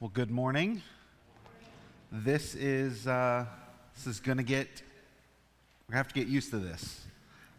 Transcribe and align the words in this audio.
Well, 0.00 0.12
good 0.14 0.30
morning. 0.30 0.80
This 2.12 2.54
is 2.54 3.08
uh, 3.08 3.46
this 3.96 4.06
is 4.06 4.20
going 4.20 4.38
to 4.38 4.44
get 4.44 4.68
gonna 5.90 5.96
have 5.96 6.06
to 6.06 6.14
get 6.14 6.28
used 6.28 6.50
to 6.52 6.60
this. 6.60 7.04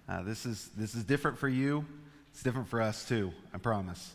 Uh, 0.08 0.24
this 0.24 0.46
is 0.46 0.70
this 0.78 0.96
is 0.96 1.04
different 1.04 1.38
for 1.38 1.50
you. 1.50 1.86
It's 2.32 2.42
different 2.42 2.70
for 2.70 2.82
us 2.82 3.06
too. 3.06 3.34
I 3.54 3.58
promise. 3.58 4.14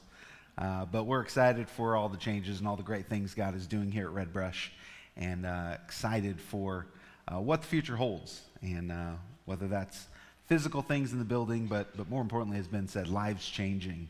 Uh, 0.56 0.86
but 0.86 1.04
we're 1.04 1.20
excited 1.20 1.68
for 1.68 1.96
all 1.96 2.08
the 2.08 2.16
changes 2.16 2.60
and 2.60 2.66
all 2.66 2.76
the 2.76 2.82
great 2.82 3.08
things 3.10 3.34
God 3.34 3.54
is 3.54 3.66
doing 3.66 3.92
here 3.92 4.06
at 4.06 4.14
Red 4.14 4.32
Brush, 4.32 4.72
and 5.18 5.44
uh, 5.44 5.76
excited 5.84 6.40
for 6.40 6.86
uh, 7.28 7.38
what 7.40 7.60
the 7.60 7.68
future 7.68 7.96
holds, 7.96 8.40
and 8.62 8.90
uh, 8.90 9.12
whether 9.44 9.68
that's 9.68 10.06
physical 10.46 10.80
things 10.80 11.12
in 11.12 11.18
the 11.18 11.26
building, 11.26 11.66
but 11.66 11.94
but 11.94 12.08
more 12.08 12.22
importantly, 12.22 12.56
has 12.56 12.68
been 12.68 12.88
said, 12.88 13.06
lives 13.06 13.46
changing, 13.46 14.08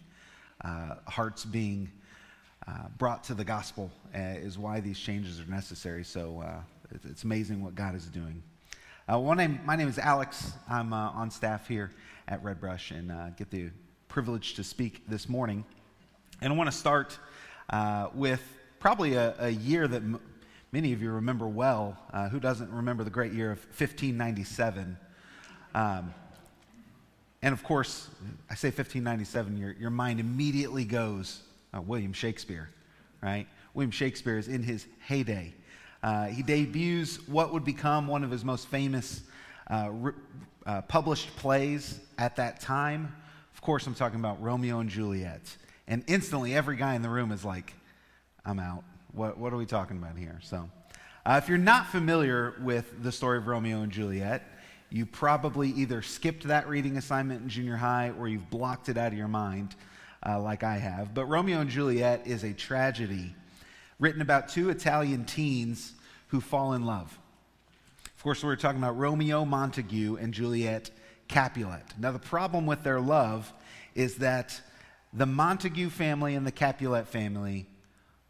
hearts 1.09 1.45
being 1.45 1.91
uh, 2.67 2.89
brought 2.97 3.23
to 3.25 3.35
the 3.35 3.45
gospel 3.45 3.91
uh, 4.15 4.19
is 4.19 4.59
why 4.59 4.81
these 4.81 4.99
changes 4.99 5.39
are 5.41 5.51
necessary. 5.51 6.03
So 6.03 6.43
uh, 6.45 6.61
it's, 6.95 7.05
it's, 7.05 7.25
amazing 7.25 7.63
what 7.63 7.75
God 7.75 7.95
is 7.95 8.07
doing. 8.07 8.43
Uh, 9.07 9.35
name, 9.35 9.61
my 9.67 9.77
name 9.77 9.89
is 9.89 9.99
Alex. 9.99 10.53
I'm 10.69 10.93
uh, 10.95 11.11
on 11.11 11.31
staff 11.31 11.69
here 11.69 11.91
at 12.27 12.43
Red 12.43 12.61
Brush 12.61 12.91
and 12.91 13.13
get 13.37 13.51
the 13.51 13.71
privilege 14.09 14.55
to 14.55 14.65
speak 14.65 15.03
this 15.07 15.29
morning. 15.29 15.65
And 16.41 16.53
I 16.53 16.57
want 16.57 16.71
to 16.71 16.77
start 16.77 17.19
with 18.15 18.43
probably 18.79 19.15
a, 19.15 19.35
a 19.39 19.51
year 19.51 19.87
that 19.87 20.03
m- 20.03 20.21
many 20.73 20.95
of 20.95 21.03
you 21.03 21.11
remember 21.11 21.47
well. 21.47 21.99
who 22.31 22.41
doesn't 22.41 22.71
remember 22.71 23.05
the 23.05 23.11
great 23.11 23.33
year 23.33 23.53
of 23.53 23.59
1597? 23.59 24.97
Um, 25.75 26.15
and 27.43 27.53
of 27.53 27.63
course, 27.63 28.09
I 28.49 28.55
say 28.55 28.69
1597, 28.69 29.59
your, 29.59 29.73
your 29.73 29.91
mind 29.91 30.19
immediately 30.19 30.87
goes 30.87 31.43
uh, 31.75 31.81
William 31.81 32.13
Shakespeare, 32.13 32.71
right? 33.23 33.47
William 33.75 33.91
Shakespeare 33.91 34.39
is 34.39 34.49
in 34.49 34.63
his 34.63 34.87
heyday. 35.07 35.53
Uh, 36.03 36.27
he 36.27 36.43
debuts 36.43 37.17
what 37.29 37.53
would 37.53 37.65
become 37.65 38.07
one 38.07 38.25
of 38.25 38.31
his 38.31 38.45
most 38.45 38.69
famous 38.69 39.23
uh, 39.69 39.89
re- 39.91 40.13
uh, 40.67 40.83
published 40.83 41.35
plays 41.37 42.01
at 42.19 42.37
that 42.37 42.61
time. 42.61 43.15
Of 43.55 43.61
course, 43.61 43.87
I'm 43.87 43.95
talking 43.95 44.21
about 44.21 44.43
Romeo 44.43 44.81
and 44.81 44.91
Juliet. 44.91 45.57
And 45.89 46.05
instantly, 46.07 46.55
every 46.55 46.77
guy 46.77 46.95
in 46.95 47.03
the 47.03 47.09
room 47.09 47.33
is 47.33 47.45
like, 47.45 47.75
I'm 48.45 48.59
out. 48.59 48.85
What, 49.13 49.39
what 49.39 49.53
are 49.53 49.57
we 49.57 49.67
talking 49.67 49.97
about 49.97 50.17
here? 50.17 50.39
So, 50.43 50.69
uh, 51.27 51.41
if 51.43 51.49
you're 51.49 51.57
not 51.57 51.87
familiar 51.87 52.55
with 52.61 53.03
the 53.03 53.11
story 53.11 53.39
of 53.39 53.47
Romeo 53.47 53.81
and 53.81 53.91
Juliet, 53.91 54.43
you 54.91 55.07
probably 55.07 55.71
either 55.71 56.03
skipped 56.03 56.45
that 56.45 56.69
reading 56.69 56.99
assignment 56.99 57.43
in 57.43 57.49
junior 57.49 57.77
high 57.77 58.13
or 58.19 58.29
you've 58.29 58.51
blocked 58.51 58.91
it 58.91 58.99
out 58.99 59.13
of 59.13 59.19
your 59.19 59.29
mind 59.29 59.75
uh, 60.27 60.41
like 60.41 60.63
I 60.63 60.79
have. 60.79 61.15
But 61.15 61.27
Romeo 61.27 61.61
and 61.61 61.71
Juliet 61.71 62.27
is 62.27 62.45
a 62.45 62.53
tragedy 62.53 63.35
written 63.99 64.23
about 64.23 64.49
two 64.49 64.71
Italian 64.71 65.25
teens 65.25 65.93
who 66.29 66.41
fall 66.41 66.73
in 66.73 66.85
love. 66.85 67.19
Of 68.17 68.23
course, 68.23 68.43
we're 68.43 68.57
talking 68.57 68.79
about 68.79 68.97
Romeo 68.97 69.45
Montague 69.45 70.17
and 70.17 70.33
Juliet 70.33 70.91
Capulet. 71.29 71.85
Now, 71.99 72.13
the 72.13 72.19
problem 72.19 72.67
with 72.67 72.83
their 72.83 73.01
love 73.01 73.53
is 73.95 74.17
that 74.17 74.61
the 75.13 75.27
Montague 75.27 75.91
family 75.91 76.35
and 76.35 76.47
the 76.47 76.53
Capulet 76.53 77.07
family 77.07 77.67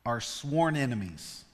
are 0.05 0.21
sworn 0.21 0.77
enemies. 0.77 1.45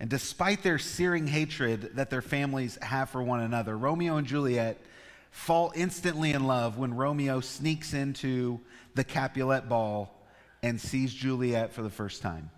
And 0.00 0.10
despite 0.10 0.64
their 0.64 0.78
searing 0.78 1.28
hatred 1.28 1.92
that 1.94 2.10
their 2.10 2.22
families 2.22 2.76
have 2.82 3.10
for 3.10 3.22
one 3.22 3.40
another, 3.40 3.78
Romeo 3.78 4.16
and 4.16 4.26
Juliet 4.26 4.78
fall 5.32 5.72
instantly 5.74 6.30
in 6.32 6.46
love 6.46 6.78
when 6.78 6.94
Romeo 6.94 7.40
sneaks 7.40 7.94
into 7.94 8.60
the 8.94 9.02
Capulet 9.02 9.68
ball 9.68 10.14
and 10.62 10.80
sees 10.80 11.12
Juliet 11.12 11.72
for 11.72 11.82
the 11.82 11.90
first 11.90 12.22
time. 12.22 12.50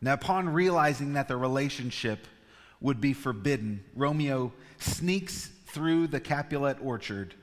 Now, 0.00 0.12
upon 0.12 0.50
realizing 0.50 1.14
that 1.14 1.26
the 1.26 1.36
relationship 1.36 2.26
would 2.80 3.00
be 3.00 3.14
forbidden, 3.14 3.82
Romeo 3.96 4.52
sneaks 4.78 5.50
through 5.68 6.08
the 6.08 6.20
Capulet 6.20 6.76
orchard 6.82 7.34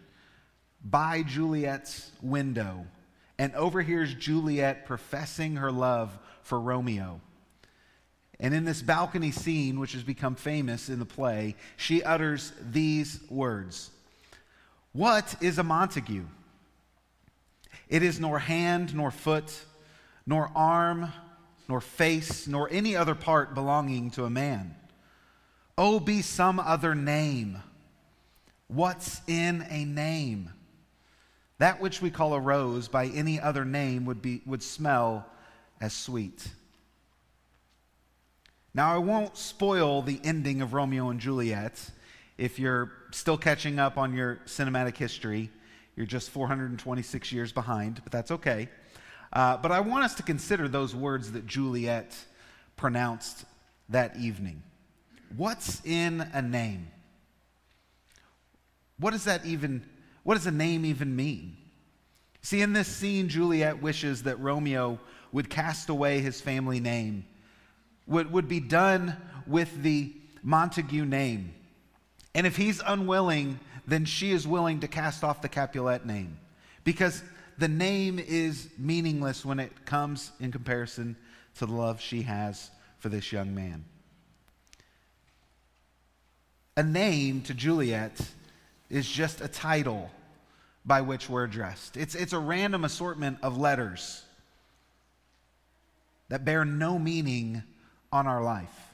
by 0.84 1.24
Juliet's 1.24 2.12
window 2.22 2.86
and 3.40 3.54
overhears 3.56 4.14
Juliet 4.14 4.86
professing 4.86 5.56
her 5.56 5.72
love 5.72 6.18
for 6.44 6.60
Romeo. 6.60 7.20
And 8.42 8.56
in 8.56 8.66
this 8.66 8.82
balcony 8.82 9.30
scene, 9.30 9.80
which 9.80 9.94
has 9.94 10.02
become 10.02 10.34
famous 10.34 10.90
in 10.90 10.98
the 10.98 11.06
play, 11.06 11.56
she 11.78 12.02
utters 12.02 12.52
these 12.72 13.20
words 13.30 13.92
What 14.92 15.36
is 15.42 15.60
a 15.60 15.64
Montague? 15.64 16.26
It 17.88 18.04
is 18.04 18.20
nor 18.20 18.40
hand, 18.40 18.96
nor 18.96 19.12
foot, 19.12 19.54
nor 20.26 20.52
arm, 20.56 21.14
nor 21.70 21.82
face, 21.82 22.48
nor 22.48 22.68
any 22.72 22.96
other 22.96 23.16
part 23.16 23.54
belonging 23.54 24.10
to 24.12 24.26
a 24.26 24.30
man. 24.30 24.76
Oh, 25.78 26.00
be 26.00 26.22
some 26.22 26.60
other 26.60 26.96
name. 26.96 27.62
What's 28.68 29.22
in 29.28 29.66
a 29.70 29.86
name? 29.86 30.52
That 31.60 31.80
which 31.80 32.02
we 32.02 32.10
call 32.10 32.34
a 32.34 32.40
rose 32.40 32.88
by 32.88 33.06
any 33.08 33.40
other 33.40 33.66
name 33.66 34.06
would, 34.06 34.22
be, 34.22 34.42
would 34.46 34.64
smell 34.64 35.28
as 35.80 35.94
sweet. 35.94 36.48
Now, 38.74 38.96
I 38.96 39.00
won't 39.00 39.36
spoil 39.38 40.02
the 40.02 40.22
ending 40.24 40.62
of 40.62 40.74
Romeo 40.74 41.10
and 41.10 41.20
Juliet. 41.20 41.90
If 42.38 42.58
you're 42.58 42.92
still 43.12 43.38
catching 43.38 43.80
up 43.80 43.98
on 43.98 44.14
your 44.14 44.38
cinematic 44.46 44.96
history, 44.96 45.50
you're 45.98 46.06
just 46.06 46.30
426 46.30 47.34
years 47.34 47.52
behind, 47.52 48.00
but 48.02 48.14
that's 48.14 48.32
okay. 48.32 48.70
Uh, 49.34 49.58
but 49.58 49.74
I 49.74 49.82
want 49.82 50.06
us 50.06 50.14
to 50.16 50.24
consider 50.24 50.70
those 50.70 50.96
words 50.96 51.34
that 51.34 51.46
Juliet 51.46 52.16
pronounced 52.78 53.44
that 53.90 54.16
evening. 54.16 54.64
What's 55.36 55.86
in 55.86 56.22
a 56.34 56.42
name? 56.42 56.88
What 59.00 59.12
does 59.12 59.26
that 59.26 59.46
even, 59.46 59.86
what 60.24 60.36
does 60.36 60.48
a 60.48 60.52
name 60.52 60.86
even 60.86 61.14
mean? 61.14 61.58
See, 62.42 62.62
in 62.62 62.72
this 62.72 62.88
scene, 62.88 63.28
Juliet 63.28 63.82
wishes 63.82 64.24
that 64.24 64.40
Romeo 64.40 64.98
would 65.34 65.50
cast 65.50 65.90
away 65.90 66.20
his 66.20 66.40
family 66.40 66.80
name 66.80 67.26
would, 68.12 68.32
would 68.32 68.48
be 68.48 68.60
done 68.60 69.16
with 69.48 69.82
the 69.82 70.14
Montague 70.44 71.06
name. 71.06 71.54
And 72.36 72.46
if 72.46 72.58
he's 72.58 72.82
unwilling, 72.86 73.60
then 73.88 74.06
she 74.06 74.32
is 74.32 74.48
willing 74.48 74.82
to 74.82 74.88
cast 74.88 75.24
off 75.24 75.42
the 75.42 75.50
Capulet 75.50 76.06
name 76.06 76.38
because 76.84 77.24
the 77.58 77.68
name 77.68 78.20
is 78.20 78.70
meaningless 78.78 79.46
when 79.46 79.60
it 79.60 79.86
comes 79.86 80.32
in 80.40 80.52
comparison 80.52 81.16
to 81.56 81.66
the 81.66 81.74
love 81.74 82.02
she 82.02 82.24
has 82.24 82.70
for 83.00 83.10
this 83.10 83.32
young 83.32 83.56
man. 83.56 83.86
A 86.78 86.84
name 86.84 87.42
to 87.44 87.54
Juliet 87.54 88.20
is 88.90 89.10
just 89.10 89.42
a 89.42 89.48
title 89.48 90.12
by 90.86 91.02
which 91.02 91.30
we're 91.30 91.44
addressed. 91.44 91.96
It's, 91.96 92.16
it's 92.16 92.34
a 92.34 92.40
random 92.40 92.84
assortment 92.84 93.38
of 93.42 93.58
letters 93.58 94.24
that 96.30 96.44
bear 96.44 96.66
no 96.66 96.98
meaning 96.98 97.64
on 98.12 98.28
our 98.28 98.44
life. 98.44 98.92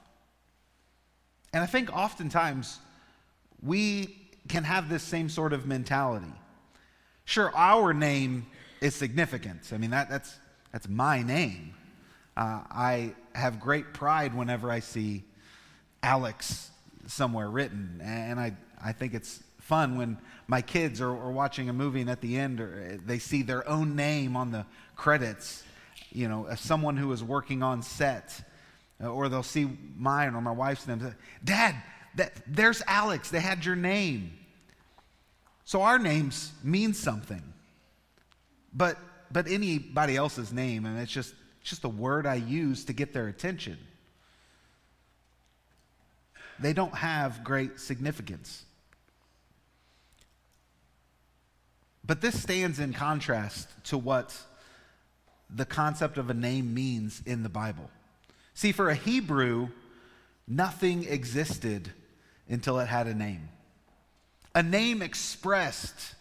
And 1.54 1.64
I 1.64 1.66
think 1.66 1.96
oftentimes 1.96 2.80
we 3.64 4.16
can 4.48 4.64
have 4.64 4.90
this 4.90 5.04
same 5.04 5.30
sort 5.30 5.54
of 5.54 5.66
mentality. 5.66 6.32
Sure, 7.26 7.52
our 7.56 7.94
name 7.94 8.46
is 8.80 8.96
significant. 8.96 9.72
I 9.74 9.78
mean, 9.78 9.90
that, 9.90 10.10
that's, 10.10 10.38
that's 10.72 10.88
my 10.88 11.24
name. 11.24 11.74
Uh, 12.36 12.62
I 12.70 13.14
have 13.34 13.60
great 13.60 13.94
pride 13.94 14.34
whenever 14.34 14.70
I 14.70 14.80
see 14.80 15.24
Alex 16.04 16.70
somewhere 17.08 17.50
written. 17.50 18.00
And 18.04 18.40
I, 18.40 18.56
I 18.84 18.92
think 18.92 19.14
it's 19.14 19.42
fun 19.60 19.98
when 19.98 20.18
my 20.48 20.62
kids 20.62 21.02
are, 21.02 21.10
are 21.10 21.32
watching 21.32 21.70
a 21.70 21.74
movie 21.74 22.02
and 22.02 22.10
at 22.10 22.22
the 22.22 22.38
end 22.38 22.62
or 22.62 23.00
they 23.06 23.20
see 23.20 23.42
their 23.42 23.68
own 23.68 23.96
name 23.96 24.38
on 24.38 24.52
the 24.52 24.66
credits, 24.96 25.64
you 26.12 26.30
know, 26.30 26.46
as 26.46 26.62
someone 26.62 26.96
who 26.96 27.12
is 27.12 27.24
working 27.24 27.64
on 27.64 27.82
set 27.82 28.40
uh, 28.40 28.44
Uh, 29.02 29.10
or 29.10 29.30
they'll 29.30 29.44
see 29.44 29.70
mine 29.96 30.34
or 30.34 30.42
my 30.42 30.52
wife's 30.52 30.88
name. 30.88 31.16
Dad, 31.44 31.76
that, 32.16 32.34
there's 32.48 32.82
Alex. 32.88 33.30
They 33.30 33.40
had 33.40 33.64
your 33.64 33.76
name. 33.76 34.34
So 35.66 35.82
our 35.82 36.00
names 36.00 36.52
mean 36.64 36.94
something. 36.94 37.44
But, 38.74 38.98
but 39.32 39.48
anybody 39.48 40.16
else's 40.16 40.52
name, 40.52 40.86
and 40.86 41.00
it's 41.00 41.12
just, 41.12 41.34
it's 41.62 41.70
just 41.70 41.84
a 41.84 41.90
word 41.90 42.26
I 42.26 42.36
use 42.36 42.86
to 42.86 42.94
get 42.94 43.14
their 43.14 43.28
attention. 43.28 43.78
They 46.60 46.74
don't 46.74 46.96
have 46.96 47.44
great 47.44 47.80
significance. 47.80 48.64
But 52.04 52.22
this 52.22 52.42
stands 52.42 52.80
in 52.80 52.94
contrast 52.94 53.68
to 53.86 53.98
what 53.98 54.36
the 55.50 55.66
concept 55.66 56.18
of 56.18 56.30
a 56.30 56.34
name 56.34 56.74
means 56.74 57.22
in 57.26 57.44
the 57.44 57.50
Bible. 57.50 57.90
See, 58.58 58.72
for 58.72 58.90
a 58.90 58.96
Hebrew, 58.96 59.70
nothing 60.48 61.04
existed 61.04 61.92
until 62.50 62.80
it 62.80 62.88
had 62.88 63.06
a 63.06 63.14
name. 63.14 63.50
A 64.56 64.64
name 64.64 65.04
expressed 65.04 66.16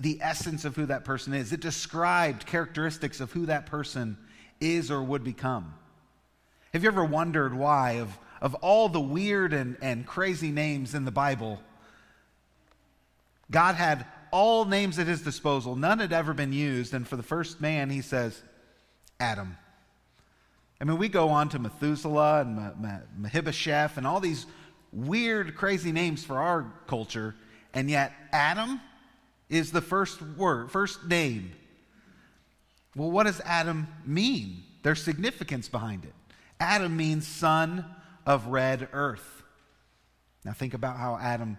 the 0.00 0.18
essence 0.20 0.64
of 0.64 0.74
who 0.74 0.86
that 0.86 1.04
person 1.04 1.34
is. 1.34 1.52
It 1.52 1.60
described 1.60 2.46
characteristics 2.46 3.20
of 3.20 3.30
who 3.30 3.46
that 3.46 3.66
person 3.66 4.18
is 4.60 4.90
or 4.90 5.04
would 5.04 5.22
become. 5.22 5.72
Have 6.72 6.82
you 6.82 6.88
ever 6.88 7.04
wondered 7.04 7.54
why, 7.54 8.00
of, 8.00 8.18
of 8.40 8.56
all 8.56 8.88
the 8.88 8.98
weird 8.98 9.52
and, 9.52 9.76
and 9.80 10.04
crazy 10.04 10.50
names 10.50 10.96
in 10.96 11.04
the 11.04 11.12
Bible, 11.12 11.60
God 13.52 13.76
had 13.76 14.04
all 14.32 14.64
names 14.64 14.98
at 14.98 15.06
his 15.06 15.22
disposal. 15.22 15.76
None 15.76 16.00
had 16.00 16.12
ever 16.12 16.34
been 16.34 16.52
used. 16.52 16.92
And 16.92 17.06
for 17.06 17.14
the 17.14 17.22
first 17.22 17.60
man, 17.60 17.88
he 17.88 18.00
says, 18.00 18.42
Adam. 19.20 19.56
I 20.80 20.84
mean, 20.84 20.96
we 20.96 21.08
go 21.08 21.28
on 21.28 21.50
to 21.50 21.58
Methuselah 21.58 22.40
and 22.40 23.06
Mephibosheth 23.18 23.98
and 23.98 24.06
all 24.06 24.18
these 24.20 24.46
weird, 24.92 25.54
crazy 25.54 25.92
names 25.92 26.24
for 26.24 26.38
our 26.38 26.72
culture. 26.86 27.34
And 27.74 27.90
yet, 27.90 28.12
Adam 28.32 28.80
is 29.48 29.72
the 29.72 29.82
first 29.82 30.22
word, 30.22 30.70
first 30.70 31.06
name. 31.06 31.52
Well, 32.96 33.10
what 33.10 33.26
does 33.26 33.40
Adam 33.44 33.88
mean? 34.06 34.62
There's 34.82 35.02
significance 35.02 35.68
behind 35.68 36.04
it. 36.04 36.14
Adam 36.58 36.96
means 36.96 37.26
son 37.26 37.84
of 38.24 38.46
red 38.46 38.88
earth. 38.92 39.42
Now, 40.44 40.52
think 40.52 40.72
about 40.72 40.96
how 40.96 41.18
Adam 41.20 41.58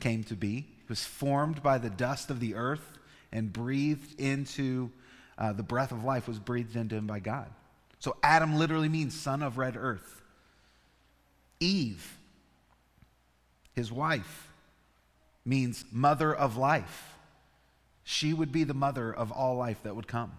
came 0.00 0.24
to 0.24 0.34
be 0.34 0.56
He 0.56 0.88
was 0.88 1.04
formed 1.04 1.62
by 1.62 1.78
the 1.78 1.90
dust 1.90 2.30
of 2.30 2.40
the 2.40 2.54
earth 2.54 2.98
and 3.30 3.52
breathed 3.52 4.18
into 4.18 4.90
uh, 5.38 5.52
the 5.52 5.62
breath 5.62 5.92
of 5.92 6.04
life 6.04 6.26
was 6.26 6.38
breathed 6.38 6.76
into 6.76 6.96
him 6.96 7.06
by 7.06 7.20
God. 7.20 7.50
So 8.02 8.16
Adam 8.20 8.56
literally 8.56 8.88
means 8.88 9.14
son 9.14 9.44
of 9.44 9.58
red 9.58 9.76
earth. 9.76 10.22
Eve, 11.60 12.18
his 13.76 13.92
wife, 13.92 14.48
means 15.44 15.84
mother 15.92 16.34
of 16.34 16.56
life. 16.56 17.14
She 18.02 18.32
would 18.34 18.50
be 18.50 18.64
the 18.64 18.74
mother 18.74 19.14
of 19.14 19.30
all 19.30 19.54
life 19.54 19.84
that 19.84 19.94
would 19.94 20.08
come. 20.08 20.32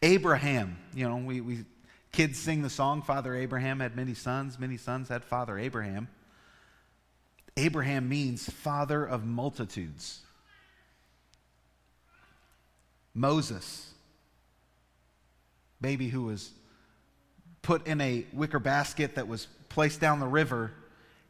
Abraham, 0.00 0.78
you 0.94 1.06
know, 1.06 1.16
we, 1.16 1.42
we 1.42 1.66
kids 2.10 2.38
sing 2.38 2.62
the 2.62 2.70
song, 2.70 3.02
Father 3.02 3.36
Abraham 3.36 3.80
had 3.80 3.94
many 3.94 4.14
sons, 4.14 4.58
many 4.58 4.78
sons 4.78 5.10
had 5.10 5.24
Father 5.24 5.58
Abraham. 5.58 6.08
Abraham 7.58 8.08
means 8.08 8.48
father 8.48 9.04
of 9.04 9.26
multitudes. 9.26 10.20
Moses, 13.12 13.92
baby 15.78 16.08
who 16.08 16.22
was 16.22 16.52
put 17.62 17.86
in 17.86 18.00
a 18.00 18.26
wicker 18.32 18.58
basket 18.58 19.14
that 19.14 19.28
was 19.28 19.46
placed 19.68 20.00
down 20.00 20.20
the 20.20 20.26
river, 20.26 20.72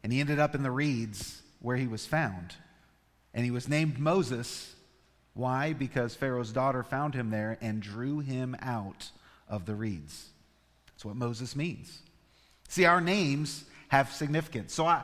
and 0.03 0.11
he 0.11 0.19
ended 0.19 0.39
up 0.39 0.55
in 0.55 0.63
the 0.63 0.71
reeds 0.71 1.41
where 1.61 1.77
he 1.77 1.87
was 1.87 2.05
found. 2.05 2.55
And 3.33 3.45
he 3.45 3.51
was 3.51 3.69
named 3.69 3.97
Moses. 3.97 4.75
Why? 5.33 5.73
Because 5.73 6.15
Pharaoh's 6.15 6.51
daughter 6.51 6.83
found 6.83 7.15
him 7.15 7.29
there 7.29 7.57
and 7.61 7.81
drew 7.81 8.19
him 8.19 8.55
out 8.61 9.09
of 9.47 9.65
the 9.65 9.75
reeds. 9.75 10.29
That's 10.87 11.05
what 11.05 11.15
Moses 11.15 11.55
means. 11.55 12.01
See, 12.67 12.85
our 12.85 13.01
names 13.01 13.63
have 13.87 14.11
significance. 14.11 14.73
So 14.73 14.85
I, 14.85 15.03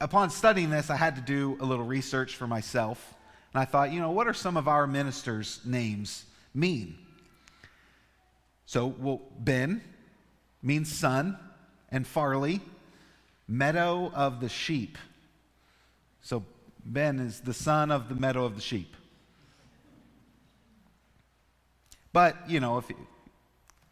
upon 0.00 0.30
studying 0.30 0.70
this, 0.70 0.90
I 0.90 0.96
had 0.96 1.16
to 1.16 1.22
do 1.22 1.56
a 1.60 1.64
little 1.64 1.84
research 1.84 2.36
for 2.36 2.46
myself. 2.46 3.14
And 3.54 3.62
I 3.62 3.64
thought, 3.64 3.92
you 3.92 4.00
know, 4.00 4.10
what 4.10 4.28
are 4.28 4.34
some 4.34 4.56
of 4.56 4.68
our 4.68 4.86
ministers' 4.86 5.60
names 5.64 6.24
mean? 6.54 6.98
So, 8.66 8.86
well, 8.86 9.22
Ben 9.38 9.82
means 10.62 10.90
son, 10.92 11.38
and 11.90 12.06
Farley, 12.06 12.60
meadow 13.46 14.10
of 14.14 14.40
the 14.40 14.48
sheep. 14.48 14.98
So, 16.20 16.44
Ben 16.84 17.18
is 17.18 17.40
the 17.40 17.54
son 17.54 17.90
of 17.90 18.08
the 18.08 18.14
meadow 18.14 18.44
of 18.44 18.54
the 18.54 18.60
sheep. 18.60 18.94
But, 22.12 22.48
you 22.48 22.60
know, 22.60 22.78
if 22.78 22.90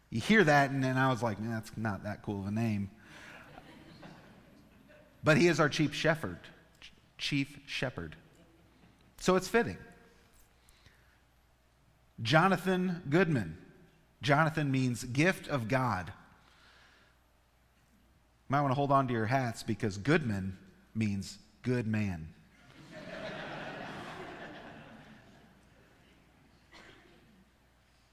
you 0.09 0.21
hear 0.21 0.43
that, 0.43 0.71
and 0.71 0.83
then 0.83 0.97
I 0.97 1.09
was 1.09 1.21
like, 1.21 1.37
that's 1.39 1.71
not 1.77 2.03
that 2.03 2.23
cool 2.23 2.41
of 2.41 2.47
a 2.47 2.51
name. 2.51 2.89
But 5.23 5.37
he 5.37 5.47
is 5.47 5.59
our 5.59 5.69
chief 5.69 5.93
shepherd. 5.93 6.39
Chief 7.17 7.59
shepherd. 7.65 8.15
So 9.19 9.35
it's 9.35 9.47
fitting. 9.47 9.77
Jonathan 12.21 13.03
Goodman. 13.09 13.57
Jonathan 14.21 14.71
means 14.71 15.03
gift 15.03 15.47
of 15.47 15.67
God. 15.67 16.11
You 18.49 18.53
might 18.53 18.61
want 18.61 18.71
to 18.71 18.75
hold 18.75 18.91
on 18.91 19.07
to 19.07 19.13
your 19.13 19.25
hats 19.25 19.61
because 19.61 19.97
Goodman 19.97 20.57
means 20.95 21.37
good 21.63 21.85
man. 21.85 22.29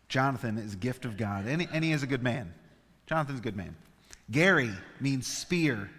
Jonathan 0.08 0.58
is 0.58 0.75
gift 0.75 1.04
of 1.04 1.16
God, 1.16 1.46
and 1.46 1.60
he, 1.60 1.69
and 1.72 1.84
he 1.84 1.92
is 1.92 2.02
a 2.02 2.06
good 2.06 2.22
man. 2.22 2.52
Jonathan's 3.06 3.38
a 3.38 3.42
good 3.42 3.56
man. 3.56 3.76
Gary 4.31 4.70
means 5.00 5.26
spear. 5.26 5.90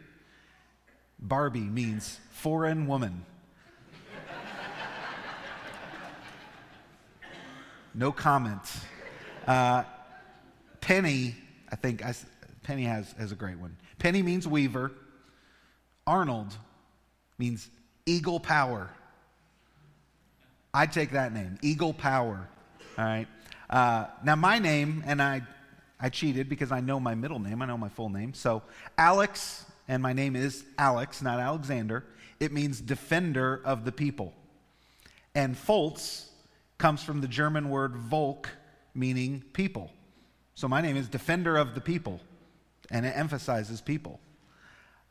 Barbie 1.19 1.59
means 1.59 2.19
foreign 2.31 2.87
woman. 2.87 3.25
no 7.93 8.11
comment. 8.11 8.61
Uh, 9.47 9.83
Penny, 10.81 11.35
I 11.71 11.75
think 11.75 12.05
I, 12.05 12.13
Penny 12.63 12.83
has, 12.83 13.13
has 13.13 13.31
a 13.31 13.35
great 13.35 13.57
one. 13.57 13.75
Penny 13.97 14.21
means 14.21 14.47
weaver. 14.47 14.91
Arnold 16.07 16.55
means 17.37 17.69
eagle 18.05 18.39
power. 18.39 18.89
I'd 20.73 20.91
take 20.91 21.11
that 21.11 21.33
name, 21.33 21.57
Eagle 21.61 21.93
Power. 21.93 22.49
All 22.97 23.05
right. 23.05 23.27
Uh, 23.69 24.07
now, 24.23 24.35
my 24.35 24.59
name, 24.59 25.03
and 25.05 25.21
I, 25.21 25.41
I 25.99 26.09
cheated 26.09 26.49
because 26.49 26.71
I 26.71 26.81
know 26.81 26.99
my 26.99 27.15
middle 27.15 27.39
name, 27.39 27.61
I 27.61 27.65
know 27.65 27.77
my 27.77 27.89
full 27.89 28.09
name. 28.09 28.33
So, 28.33 28.61
Alex 28.97 29.65
and 29.87 30.01
my 30.01 30.13
name 30.13 30.35
is 30.35 30.63
Alex, 30.77 31.21
not 31.21 31.39
Alexander. 31.39 32.03
It 32.39 32.51
means 32.51 32.81
defender 32.81 33.61
of 33.63 33.85
the 33.85 33.91
people. 33.91 34.33
And 35.33 35.55
Foltz 35.55 36.27
comes 36.77 37.03
from 37.03 37.21
the 37.21 37.27
German 37.27 37.69
word 37.69 37.95
Volk, 37.95 38.49
meaning 38.93 39.43
people. 39.53 39.91
So 40.55 40.67
my 40.67 40.81
name 40.81 40.97
is 40.97 41.07
defender 41.07 41.57
of 41.57 41.75
the 41.75 41.81
people, 41.81 42.19
and 42.91 43.05
it 43.05 43.15
emphasizes 43.15 43.81
people. 43.81 44.19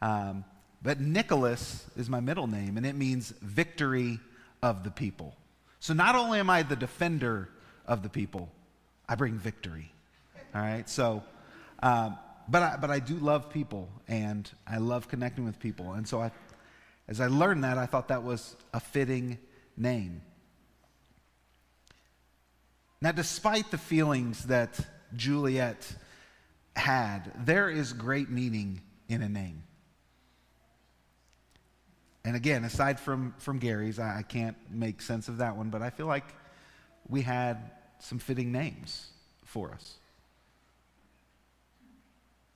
Um, 0.03 0.45
but 0.83 1.01
Nicholas 1.01 1.87
is 1.97 2.11
my 2.11 2.21
middle 2.21 2.47
name, 2.47 2.77
and 2.77 2.85
it 2.85 2.95
means 2.95 3.33
victory 3.41 4.21
of 4.63 4.85
the 4.85 4.91
people. 4.91 5.35
So 5.81 5.95
not 5.95 6.15
only 6.15 6.39
am 6.39 6.51
I 6.51 6.63
the 6.63 6.77
defender 6.77 7.49
of 7.87 8.03
the 8.03 8.09
people, 8.09 8.51
I 9.09 9.15
bring 9.15 9.35
victory. 9.35 9.93
All 10.55 10.61
right? 10.61 10.89
So 10.89 11.23
um, 11.85 12.17
but 12.49 12.63
I, 12.63 12.77
but 12.77 12.91
I 12.91 12.99
do 12.99 13.17
love 13.17 13.51
people 13.51 13.89
and 14.09 14.51
I 14.67 14.79
love 14.79 15.09
connecting 15.09 15.45
with 15.45 15.59
people. 15.59 15.93
And 15.93 16.07
so 16.07 16.21
I, 16.21 16.31
as 17.09 17.21
I 17.21 17.27
learned 17.27 17.65
that, 17.65 17.79
I 17.79 17.87
thought 17.87 18.09
that 18.09 18.23
was 18.23 18.57
a 18.73 18.81
fitting 18.81 19.39
name. 19.77 20.23
Now, 23.01 23.13
despite 23.13 23.71
the 23.71 23.79
feelings 23.79 24.45
that 24.45 24.81
Juliet 25.15 25.95
had, 26.77 27.33
there 27.45 27.71
is 27.71 27.93
great 27.93 28.31
meaning 28.31 28.81
in 29.09 29.23
a 29.23 29.29
name. 29.29 29.63
And 32.25 32.37
again, 32.37 32.65
aside 32.65 32.99
from, 32.99 33.35
from 33.39 33.59
Gary's, 33.59 33.99
I, 33.99 34.19
I 34.19 34.23
can't 34.23 34.57
make 34.71 35.03
sense 35.03 35.29
of 35.29 35.39
that 35.39 35.57
one, 35.57 35.69
but 35.69 35.83
I 35.83 35.91
feel 35.91 36.07
like 36.07 36.25
we 37.09 37.23
had 37.23 37.71
some 37.99 38.19
fitting 38.19 38.51
names 38.51 39.09
for 39.45 39.71
us. 39.73 39.97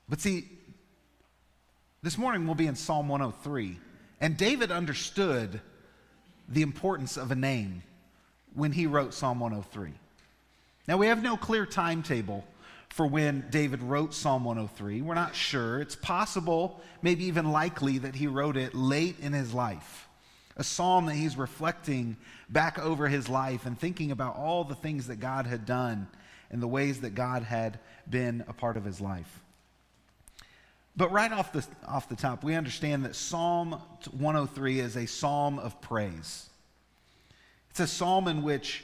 But 0.08 0.20
see, 0.20 0.48
this 2.02 2.16
morning 2.16 2.46
we'll 2.46 2.54
be 2.54 2.66
in 2.66 2.76
Psalm 2.76 3.08
103. 3.08 3.78
And 4.20 4.36
David 4.36 4.72
understood 4.72 5.60
the 6.48 6.62
importance 6.62 7.16
of 7.16 7.30
a 7.30 7.34
name 7.34 7.82
when 8.54 8.72
he 8.72 8.86
wrote 8.86 9.12
Psalm 9.12 9.38
103. 9.38 9.92
Now, 10.86 10.96
we 10.96 11.08
have 11.08 11.22
no 11.22 11.36
clear 11.36 11.66
timetable 11.66 12.44
for 12.90 13.06
when 13.06 13.46
David 13.50 13.82
wrote 13.82 14.14
Psalm 14.14 14.44
103. 14.44 15.02
We're 15.02 15.14
not 15.14 15.34
sure. 15.34 15.80
It's 15.80 15.96
possible, 15.96 16.80
maybe 17.02 17.24
even 17.24 17.52
likely, 17.52 17.98
that 17.98 18.14
he 18.14 18.26
wrote 18.26 18.56
it 18.56 18.74
late 18.74 19.20
in 19.20 19.32
his 19.32 19.54
life. 19.54 20.08
A 20.56 20.64
psalm 20.64 21.06
that 21.06 21.14
he's 21.14 21.36
reflecting 21.36 22.16
back 22.48 22.78
over 22.78 23.06
his 23.06 23.28
life 23.28 23.66
and 23.66 23.78
thinking 23.78 24.10
about 24.10 24.36
all 24.36 24.64
the 24.64 24.74
things 24.74 25.06
that 25.06 25.20
God 25.20 25.46
had 25.46 25.66
done 25.66 26.08
and 26.50 26.60
the 26.60 26.66
ways 26.66 27.02
that 27.02 27.14
God 27.14 27.42
had 27.42 27.78
been 28.08 28.44
a 28.48 28.52
part 28.52 28.76
of 28.76 28.84
his 28.84 29.00
life. 29.00 29.40
But 30.96 31.12
right 31.12 31.30
off 31.30 31.52
the, 31.52 31.64
off 31.86 32.08
the 32.08 32.16
top, 32.16 32.42
we 32.42 32.54
understand 32.54 33.04
that 33.04 33.14
Psalm 33.14 33.80
103 34.10 34.80
is 34.80 34.96
a 34.96 35.06
psalm 35.06 35.60
of 35.60 35.80
praise. 35.80 36.50
It's 37.70 37.78
a 37.78 37.86
psalm 37.86 38.26
in 38.26 38.42
which 38.42 38.82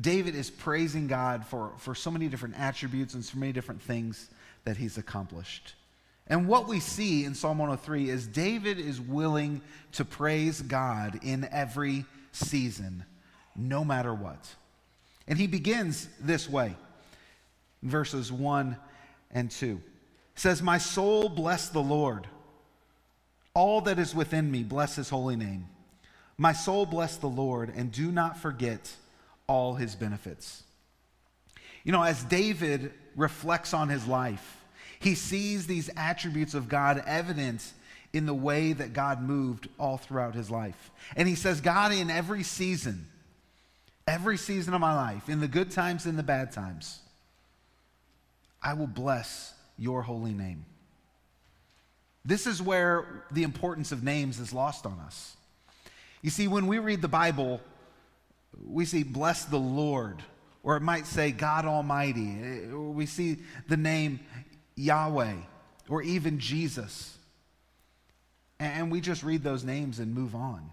David 0.00 0.34
is 0.34 0.50
praising 0.50 1.06
God 1.06 1.46
for, 1.46 1.72
for 1.78 1.94
so 1.94 2.10
many 2.10 2.28
different 2.28 2.58
attributes 2.58 3.14
and 3.14 3.24
so 3.24 3.38
many 3.38 3.52
different 3.52 3.82
things 3.82 4.28
that 4.64 4.76
he's 4.76 4.98
accomplished. 4.98 5.74
And 6.26 6.46
what 6.46 6.68
we 6.68 6.78
see 6.78 7.24
in 7.24 7.34
Psalm 7.34 7.58
103 7.58 8.10
is 8.10 8.26
David 8.26 8.78
is 8.78 9.00
willing 9.00 9.62
to 9.92 10.04
praise 10.04 10.60
God 10.60 11.20
in 11.22 11.48
every 11.50 12.04
season, 12.32 13.04
no 13.56 13.84
matter 13.84 14.12
what. 14.12 14.54
And 15.26 15.38
he 15.38 15.46
begins 15.46 16.08
this 16.20 16.48
way 16.48 16.76
verses 17.82 18.30
1 18.30 18.76
and 19.30 19.50
2. 19.50 19.80
It 20.34 20.40
says, 20.40 20.62
My 20.62 20.78
soul 20.78 21.28
bless 21.28 21.68
the 21.68 21.80
Lord. 21.80 22.26
All 23.54 23.80
that 23.82 23.98
is 23.98 24.14
within 24.14 24.50
me, 24.50 24.62
bless 24.62 24.96
his 24.96 25.08
holy 25.08 25.36
name. 25.36 25.66
My 26.36 26.52
soul 26.52 26.86
bless 26.86 27.16
the 27.16 27.26
Lord, 27.26 27.72
and 27.74 27.90
do 27.90 28.12
not 28.12 28.38
forget 28.38 28.94
all 29.48 29.74
his 29.74 29.94
benefits. 29.94 30.62
You 31.82 31.92
know, 31.92 32.02
as 32.02 32.22
David 32.24 32.92
reflects 33.16 33.74
on 33.74 33.88
his 33.88 34.06
life, 34.06 34.56
he 35.00 35.14
sees 35.14 35.66
these 35.66 35.90
attributes 35.96 36.54
of 36.54 36.68
God 36.68 37.02
evident 37.06 37.72
in 38.12 38.26
the 38.26 38.34
way 38.34 38.72
that 38.72 38.92
God 38.92 39.22
moved 39.22 39.68
all 39.78 39.96
throughout 39.96 40.34
his 40.34 40.50
life. 40.50 40.90
And 41.16 41.28
he 41.28 41.34
says, 41.34 41.60
God, 41.60 41.92
in 41.92 42.10
every 42.10 42.42
season, 42.42 43.06
every 44.06 44.36
season 44.36 44.74
of 44.74 44.80
my 44.80 44.94
life, 44.94 45.28
in 45.28 45.40
the 45.40 45.48
good 45.48 45.70
times 45.70 46.06
and 46.06 46.18
the 46.18 46.22
bad 46.22 46.52
times, 46.52 47.00
I 48.62 48.74
will 48.74 48.86
bless 48.86 49.54
your 49.78 50.02
holy 50.02 50.32
name. 50.32 50.64
This 52.24 52.46
is 52.46 52.60
where 52.60 53.24
the 53.30 53.42
importance 53.42 53.92
of 53.92 54.02
names 54.02 54.40
is 54.40 54.52
lost 54.52 54.84
on 54.84 54.98
us. 55.00 55.36
You 56.20 56.30
see, 56.30 56.48
when 56.48 56.66
we 56.66 56.78
read 56.78 57.00
the 57.00 57.08
Bible, 57.08 57.60
we 58.66 58.84
see 58.84 59.02
bless 59.02 59.44
the 59.44 59.58
Lord, 59.58 60.22
or 60.62 60.76
it 60.76 60.82
might 60.82 61.06
say 61.06 61.30
God 61.30 61.64
Almighty. 61.64 62.66
We 62.66 63.06
see 63.06 63.38
the 63.68 63.76
name 63.76 64.20
Yahweh, 64.76 65.36
or 65.88 66.02
even 66.02 66.38
Jesus. 66.38 67.16
And 68.60 68.90
we 68.90 69.00
just 69.00 69.22
read 69.22 69.42
those 69.42 69.64
names 69.64 69.98
and 69.98 70.14
move 70.14 70.34
on. 70.34 70.70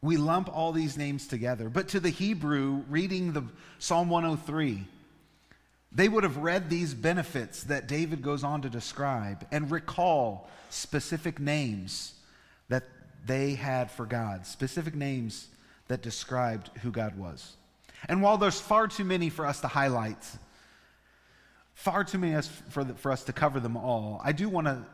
We 0.00 0.16
lump 0.16 0.54
all 0.54 0.72
these 0.72 0.96
names 0.96 1.26
together. 1.26 1.68
But 1.68 1.88
to 1.88 2.00
the 2.00 2.10
Hebrew, 2.10 2.84
reading 2.88 3.32
the 3.32 3.44
Psalm 3.78 4.10
103, 4.10 4.86
they 5.90 6.08
would 6.08 6.22
have 6.22 6.36
read 6.36 6.68
these 6.68 6.94
benefits 6.94 7.64
that 7.64 7.88
David 7.88 8.22
goes 8.22 8.44
on 8.44 8.62
to 8.62 8.68
describe 8.68 9.46
and 9.50 9.70
recall 9.70 10.48
specific 10.70 11.40
names 11.40 12.14
that 12.68 12.84
they 13.26 13.54
had 13.54 13.90
for 13.90 14.04
God, 14.06 14.46
specific 14.46 14.94
names 14.94 15.48
that 15.88 16.02
described 16.02 16.70
who 16.82 16.90
God 16.90 17.18
was. 17.18 17.56
And 18.08 18.22
while 18.22 18.36
there's 18.38 18.60
far 18.60 18.86
too 18.86 19.04
many 19.04 19.30
for 19.30 19.46
us 19.46 19.60
to 19.62 19.68
highlight, 19.68 20.24
far 21.74 22.04
too 22.04 22.18
many 22.18 22.40
for, 22.70 22.84
for 22.84 23.10
us 23.10 23.24
to 23.24 23.32
cover 23.32 23.58
them 23.60 23.76
all, 23.76 24.20
I 24.22 24.32
do 24.32 24.48
want 24.48 24.66
to 24.66 24.84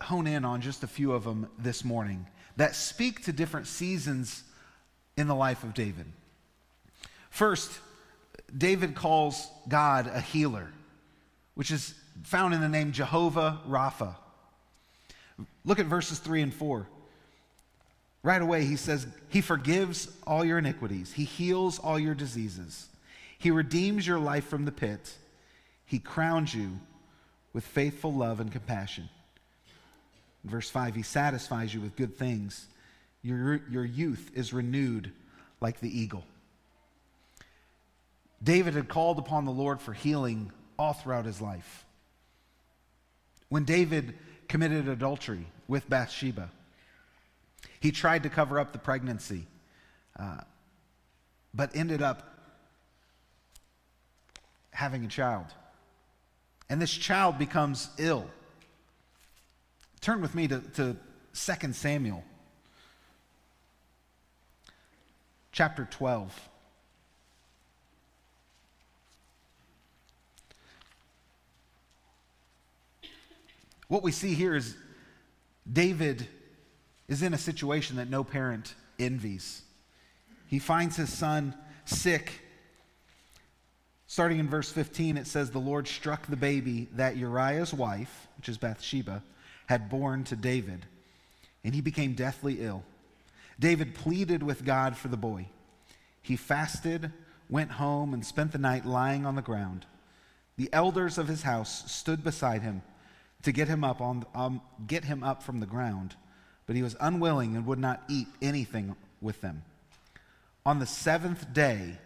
hone 0.00 0.26
in 0.26 0.44
on 0.44 0.60
just 0.60 0.82
a 0.82 0.86
few 0.86 1.12
of 1.12 1.24
them 1.24 1.48
this 1.58 1.84
morning 1.84 2.26
that 2.56 2.74
speak 2.74 3.24
to 3.24 3.32
different 3.32 3.66
seasons 3.66 4.42
in 5.16 5.26
the 5.26 5.34
life 5.34 5.64
of 5.64 5.74
David. 5.74 6.06
First, 7.30 7.70
David 8.56 8.94
calls 8.94 9.48
God 9.68 10.08
a 10.12 10.20
healer, 10.20 10.72
which 11.54 11.70
is 11.70 11.94
found 12.24 12.54
in 12.54 12.60
the 12.60 12.68
name 12.68 12.92
Jehovah 12.92 13.60
Rapha. 13.68 14.16
Look 15.64 15.78
at 15.78 15.86
verses 15.86 16.18
3 16.18 16.42
and 16.42 16.54
4. 16.54 16.86
Right 18.22 18.42
away, 18.42 18.64
he 18.64 18.76
says, 18.76 19.06
He 19.28 19.40
forgives 19.40 20.08
all 20.26 20.44
your 20.44 20.58
iniquities, 20.58 21.12
He 21.12 21.24
heals 21.24 21.78
all 21.78 21.98
your 21.98 22.14
diseases, 22.14 22.88
He 23.38 23.50
redeems 23.50 24.06
your 24.06 24.18
life 24.18 24.46
from 24.46 24.64
the 24.64 24.72
pit, 24.72 25.14
He 25.84 25.98
crowns 25.98 26.54
you 26.54 26.80
with 27.52 27.64
faithful 27.64 28.12
love 28.12 28.40
and 28.40 28.52
compassion. 28.52 29.08
In 30.44 30.50
verse 30.50 30.70
5, 30.70 30.94
He 30.94 31.02
satisfies 31.02 31.72
you 31.72 31.80
with 31.80 31.96
good 31.96 32.16
things. 32.16 32.66
Your, 33.22 33.60
your 33.70 33.84
youth 33.84 34.30
is 34.34 34.52
renewed 34.52 35.12
like 35.60 35.80
the 35.80 35.98
eagle. 35.98 36.24
David 38.42 38.74
had 38.74 38.88
called 38.88 39.18
upon 39.18 39.44
the 39.44 39.50
Lord 39.50 39.80
for 39.80 39.92
healing 39.92 40.50
all 40.78 40.94
throughout 40.94 41.26
his 41.26 41.40
life. 41.40 41.84
When 43.50 43.64
David 43.64 44.14
committed 44.48 44.88
adultery 44.88 45.46
with 45.68 45.88
Bathsheba, 45.90 46.48
he 47.80 47.90
tried 47.90 48.22
to 48.24 48.28
cover 48.28 48.58
up 48.58 48.72
the 48.72 48.78
pregnancy, 48.78 49.46
uh, 50.18 50.42
but 51.54 51.74
ended 51.74 52.02
up 52.02 52.38
having 54.70 55.04
a 55.04 55.08
child. 55.08 55.46
And 56.68 56.80
this 56.80 56.92
child 56.92 57.38
becomes 57.38 57.88
ill. 57.98 58.26
Turn 60.00 60.20
with 60.20 60.34
me 60.34 60.46
to, 60.48 60.60
to 60.74 60.96
2 61.34 61.72
Samuel, 61.72 62.22
chapter 65.52 65.88
12. 65.90 66.48
What 73.88 74.02
we 74.02 74.12
see 74.12 74.34
here 74.34 74.54
is 74.54 74.76
David 75.70 76.28
is 77.10 77.22
in 77.22 77.34
a 77.34 77.38
situation 77.38 77.96
that 77.96 78.08
no 78.08 78.24
parent 78.24 78.74
envies. 78.98 79.62
He 80.46 80.58
finds 80.58 80.96
his 80.96 81.12
son 81.12 81.54
sick. 81.84 82.40
Starting 84.06 84.38
in 84.38 84.48
verse 84.48 84.70
15, 84.70 85.16
it 85.16 85.26
says, 85.26 85.50
The 85.50 85.58
Lord 85.58 85.86
struck 85.86 86.26
the 86.26 86.36
baby 86.36 86.88
that 86.94 87.16
Uriah's 87.16 87.74
wife, 87.74 88.28
which 88.36 88.48
is 88.48 88.56
Bathsheba, 88.58 89.22
had 89.66 89.90
born 89.90 90.24
to 90.24 90.36
David, 90.36 90.86
and 91.64 91.74
he 91.74 91.80
became 91.80 92.14
deathly 92.14 92.60
ill. 92.60 92.84
David 93.58 93.94
pleaded 93.94 94.42
with 94.42 94.64
God 94.64 94.96
for 94.96 95.08
the 95.08 95.16
boy. 95.16 95.46
He 96.22 96.36
fasted, 96.36 97.12
went 97.48 97.72
home, 97.72 98.14
and 98.14 98.24
spent 98.24 98.52
the 98.52 98.58
night 98.58 98.86
lying 98.86 99.26
on 99.26 99.34
the 99.34 99.42
ground. 99.42 99.84
The 100.56 100.70
elders 100.72 101.18
of 101.18 101.28
his 101.28 101.42
house 101.42 101.90
stood 101.90 102.22
beside 102.22 102.62
him 102.62 102.82
to 103.42 103.52
get 103.52 103.68
him 103.68 103.82
up 103.82 104.00
on 104.00 104.24
um, 104.34 104.60
get 104.86 105.04
him 105.04 105.22
up 105.22 105.42
from 105.42 105.60
the 105.60 105.66
ground, 105.66 106.14
but 106.70 106.76
he 106.76 106.84
was 106.84 106.94
unwilling 107.00 107.56
and 107.56 107.66
would 107.66 107.80
not 107.80 108.00
eat 108.08 108.28
anything 108.40 108.94
with 109.20 109.40
them. 109.40 109.64
On 110.64 110.78
the 110.78 110.86
seventh 110.86 111.52
day, 111.52 111.98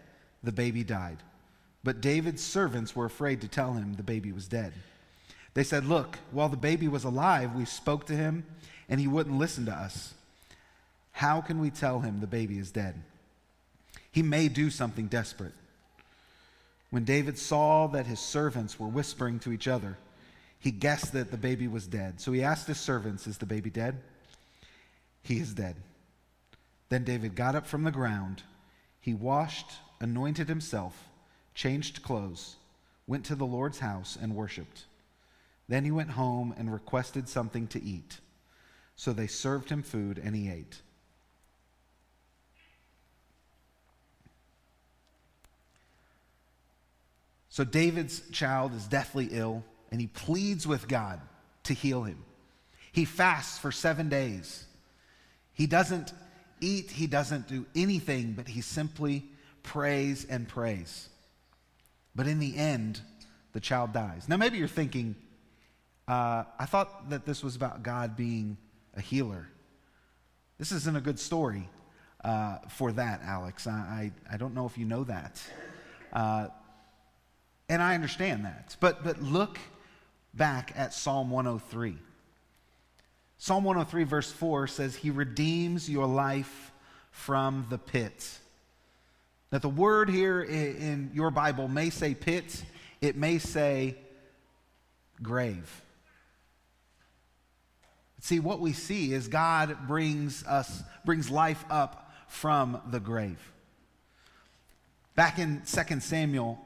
the 0.42 0.52
baby 0.52 0.83
died, 0.83 1.18
but 1.83 2.00
David's 2.00 2.42
servants 2.42 2.97
were 2.97 3.04
afraid 3.04 3.42
to 3.42 3.47
tell 3.47 3.75
him 3.75 3.92
the 3.92 4.02
baby 4.02 4.33
was 4.33 4.49
dead. 4.49 4.73
They 5.52 5.64
said, 5.64 5.85
"Look, 5.85 6.18
while 6.30 6.49
the 6.49 6.56
baby 6.56 6.88
was 6.88 7.04
alive, 7.04 7.54
we 7.54 7.66
spoke 7.66 8.06
to 8.06 8.16
him, 8.16 8.47
and 8.88 8.99
he 8.99 9.06
wouldn't 9.06 9.37
listen 9.37 9.66
to 9.66 9.71
us. 9.71 10.14
How 11.12 11.42
can 11.42 11.61
we 11.61 11.68
tell 11.68 12.00
him 12.00 12.21
the 12.21 12.26
baby 12.26 12.59
is 12.59 12.71
dead? 12.71 13.02
He 14.11 14.23
may 14.23 14.49
do 14.49 14.71
something 14.71 15.09
desperate." 15.09 15.52
When 16.88 17.04
David 17.04 17.37
saw 17.37 17.87
that 17.88 18.06
his 18.06 18.18
servants 18.18 18.80
were 18.80 18.88
whispering 18.88 19.40
to 19.40 19.52
each 19.52 19.68
other, 19.68 19.99
he 20.59 20.71
guessed 20.71 21.12
that 21.12 21.30
the 21.30 21.37
baby 21.37 21.68
was 21.68 21.87
dead. 21.87 22.18
So 22.18 22.33
he 22.33 22.42
asked 22.42 22.66
his 22.66 22.80
servants, 22.80 23.26
Is 23.26 23.37
the 23.37 23.44
baby 23.44 23.68
dead? 23.68 24.00
He 25.25 25.38
is 25.40 25.54
dead. 25.54 25.75
Then 26.90 27.02
David 27.02 27.35
got 27.35 27.57
up 27.57 27.66
from 27.66 27.83
the 27.83 27.90
ground. 27.90 28.45
He 29.00 29.14
washed, 29.14 29.66
anointed 30.00 30.49
himself, 30.49 31.09
changed 31.54 32.04
clothes, 32.04 32.54
went 33.09 33.25
to 33.25 33.35
the 33.35 33.45
Lord's 33.45 33.81
house, 33.81 34.16
and 34.21 34.37
worshiped. 34.37 34.85
Then 35.69 35.85
he 35.85 35.90
went 35.90 36.11
home 36.11 36.54
and 36.57 36.73
requested 36.73 37.28
something 37.28 37.66
to 37.69 37.83
eat. 37.83 38.21
So 38.95 39.12
they 39.12 39.26
served 39.26 39.71
him 39.71 39.83
food, 39.83 40.21
and 40.23 40.37
he 40.37 40.49
ate. 40.49 40.81
So 47.49 47.62
David's 47.62 48.21
child 48.31 48.75
is 48.75 48.85
deathly 48.88 49.28
ill 49.31 49.62
and 49.93 50.00
he 50.00 50.09
pleads 50.09 50.66
with 50.66 50.88
God 50.88 51.21
to 51.62 51.73
heal 51.73 52.02
him. 52.02 52.25
He 52.90 53.04
fasts 53.04 53.59
for 53.59 53.71
seven 53.71 54.09
days. 54.09 54.66
He 55.54 55.66
doesn't 55.66 56.12
eat, 56.61 56.90
he 56.90 57.06
doesn't 57.06 57.49
do 57.49 57.64
anything, 57.75 58.32
but 58.32 58.49
he 58.49 58.61
simply 58.61 59.25
prays 59.62 60.26
and 60.28 60.49
prays. 60.49 61.08
But 62.14 62.26
in 62.26 62.38
the 62.38 62.56
end, 62.56 63.00
the 63.52 63.61
child 63.61 63.92
dies. 63.92 64.28
Now, 64.28 64.37
maybe 64.37 64.58
you're 64.58 64.68
thinking, 64.68 65.16
uh, 66.06 66.44
I 66.58 66.66
thought 66.66 67.11
that 67.11 67.25
this 67.25 67.42
was 67.42 67.56
about 67.56 67.82
God 67.82 68.16
being 68.16 68.56
a 68.96 69.00
healer. 69.00 69.49
This 70.58 70.70
isn't 70.73 70.96
a 70.96 71.00
good 71.00 71.18
story 71.18 71.68
uh, 72.25 72.58
for 72.68 72.92
that, 72.92 73.23
Alex. 73.25 73.66
I, 73.66 73.70
I, 73.70 74.12
I, 74.32 74.37
don't 74.37 74.54
know 74.54 74.66
if 74.66 74.78
you 74.78 74.84
know 74.84 75.04
that. 75.04 75.42
Uh, 76.12 76.49
and 77.68 77.82
I 77.82 77.94
understand 77.94 78.44
that. 78.44 78.76
But, 78.80 79.04
but 79.04 79.23
look 79.23 79.58
back 80.32 80.73
at 80.76 80.94
Psalm 80.94 81.30
103. 81.30 81.96
Psalm 83.44 83.62
103, 83.64 84.04
verse 84.04 84.32
4 84.32 84.66
says, 84.66 84.96
He 84.96 85.10
redeems 85.10 85.90
your 85.90 86.06
life 86.06 86.72
from 87.10 87.66
the 87.68 87.76
pit. 87.76 88.38
Now, 89.52 89.58
the 89.58 89.68
word 89.68 90.08
here 90.08 90.40
in 90.40 91.10
your 91.12 91.30
Bible 91.30 91.68
may 91.68 91.90
say 91.90 92.14
pit, 92.14 92.64
it 93.02 93.16
may 93.16 93.36
say 93.36 93.98
grave. 95.22 95.82
See, 98.20 98.40
what 98.40 98.60
we 98.60 98.72
see 98.72 99.12
is 99.12 99.28
God 99.28 99.76
brings 99.86 100.42
us, 100.46 100.82
brings 101.04 101.28
life 101.28 101.66
up 101.68 102.14
from 102.28 102.80
the 102.90 102.98
grave. 102.98 103.52
Back 105.16 105.38
in 105.38 105.60
2 105.70 106.00
Samuel, 106.00 106.58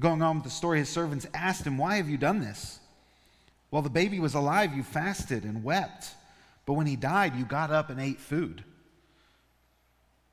going 0.00 0.22
on 0.22 0.36
with 0.36 0.44
the 0.44 0.50
story, 0.50 0.78
his 0.78 0.88
servants 0.88 1.26
asked 1.34 1.66
him, 1.66 1.78
Why 1.78 1.96
have 1.96 2.08
you 2.08 2.16
done 2.16 2.38
this? 2.38 2.77
While 3.70 3.82
the 3.82 3.90
baby 3.90 4.20
was 4.20 4.34
alive, 4.34 4.74
you 4.74 4.82
fasted 4.82 5.44
and 5.44 5.62
wept. 5.62 6.14
But 6.64 6.74
when 6.74 6.86
he 6.86 6.96
died, 6.96 7.36
you 7.36 7.44
got 7.44 7.70
up 7.70 7.90
and 7.90 8.00
ate 8.00 8.20
food. 8.20 8.64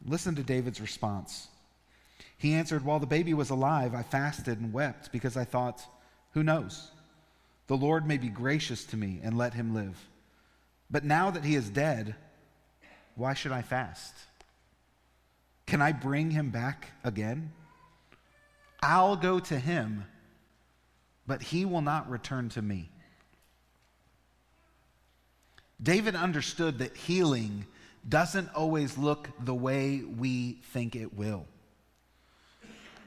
Listen 0.06 0.36
to 0.36 0.44
David's 0.44 0.82
response. 0.82 1.48
He 2.38 2.54
answered, 2.54 2.86
While 2.86 3.00
the 3.00 3.08
baby 3.08 3.34
was 3.34 3.50
alive, 3.50 3.94
I 3.94 4.04
fasted 4.04 4.60
and 4.60 4.74
wept 4.74 5.12
because 5.12 5.38
I 5.38 5.46
thought, 5.46 5.82
Who 6.34 6.44
knows? 6.44 6.92
The 7.68 7.77
Lord 7.77 8.08
may 8.08 8.18
be 8.18 8.30
gracious 8.30 8.86
to 8.86 8.98
me 8.98 9.20
and 9.24 9.38
let 9.38 9.54
him 9.54 9.74
live. 9.74 9.98
But 10.92 11.04
now 11.04 11.32
that 11.32 11.44
he 11.44 11.56
is 11.56 11.70
dead, 11.70 12.15
why 13.15 13.34
should 13.34 13.51
I 13.51 13.63
fast? 13.63 14.13
Can 15.65 15.82
I 15.82 15.92
bring 15.92 16.32
him 16.32 16.51
back 16.51 16.92
again? 17.04 17.51
I'll 18.84 19.15
go 19.15 19.39
to 19.39 19.58
him, 19.58 20.06
but 21.25 21.42
he 21.42 21.65
will 21.65 21.82
not 21.82 22.10
return 22.10 22.50
to 22.50 22.62
me. 22.62 22.92
David 25.82 26.15
understood 26.15 26.79
that 26.79 26.96
healing 26.96 27.65
doesn't 28.08 28.53
always 28.55 28.98
look 28.98 29.29
the 29.44 29.53
way 29.53 30.01
we 30.01 30.60
think 30.72 30.96
it 30.96 31.15
will. 31.15 31.46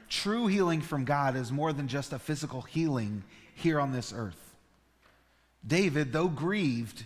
True 0.09 0.47
healing 0.47 0.81
from 0.81 1.05
God 1.05 1.35
is 1.35 1.51
more 1.51 1.71
than 1.71 1.87
just 1.87 2.13
a 2.13 2.19
physical 2.19 2.61
healing 2.61 3.23
here 3.55 3.79
on 3.79 3.91
this 3.91 4.11
earth. 4.15 4.55
David, 5.65 6.11
though 6.11 6.27
grieved, 6.27 7.05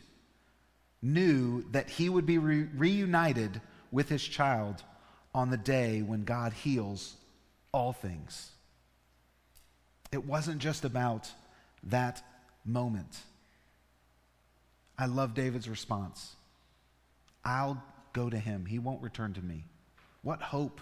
knew 1.02 1.64
that 1.72 1.90
he 1.90 2.08
would 2.08 2.26
be 2.26 2.38
re- 2.38 2.68
reunited 2.76 3.62
with 3.92 4.10
his 4.10 4.24
child 4.24 4.84
on 5.36 5.50
the 5.50 5.58
day 5.58 6.02
when 6.02 6.24
God 6.24 6.54
heals 6.54 7.16
all 7.72 7.92
things. 7.92 8.52
It 10.12 10.26
wasn't 10.26 10.60
just 10.60 10.86
about 10.86 11.30
that 11.84 12.24
moment. 12.66 13.18
I 14.98 15.06
love 15.06 15.34
David's 15.34 15.70
response. 15.70 16.36
I'll 17.44 17.84
go 18.14 18.30
to 18.30 18.38
him. 18.38 18.66
He 18.66 18.80
won't 18.80 19.02
return 19.02 19.34
to 19.34 19.42
me. 19.42 19.66
What 20.22 20.42
hope 20.42 20.80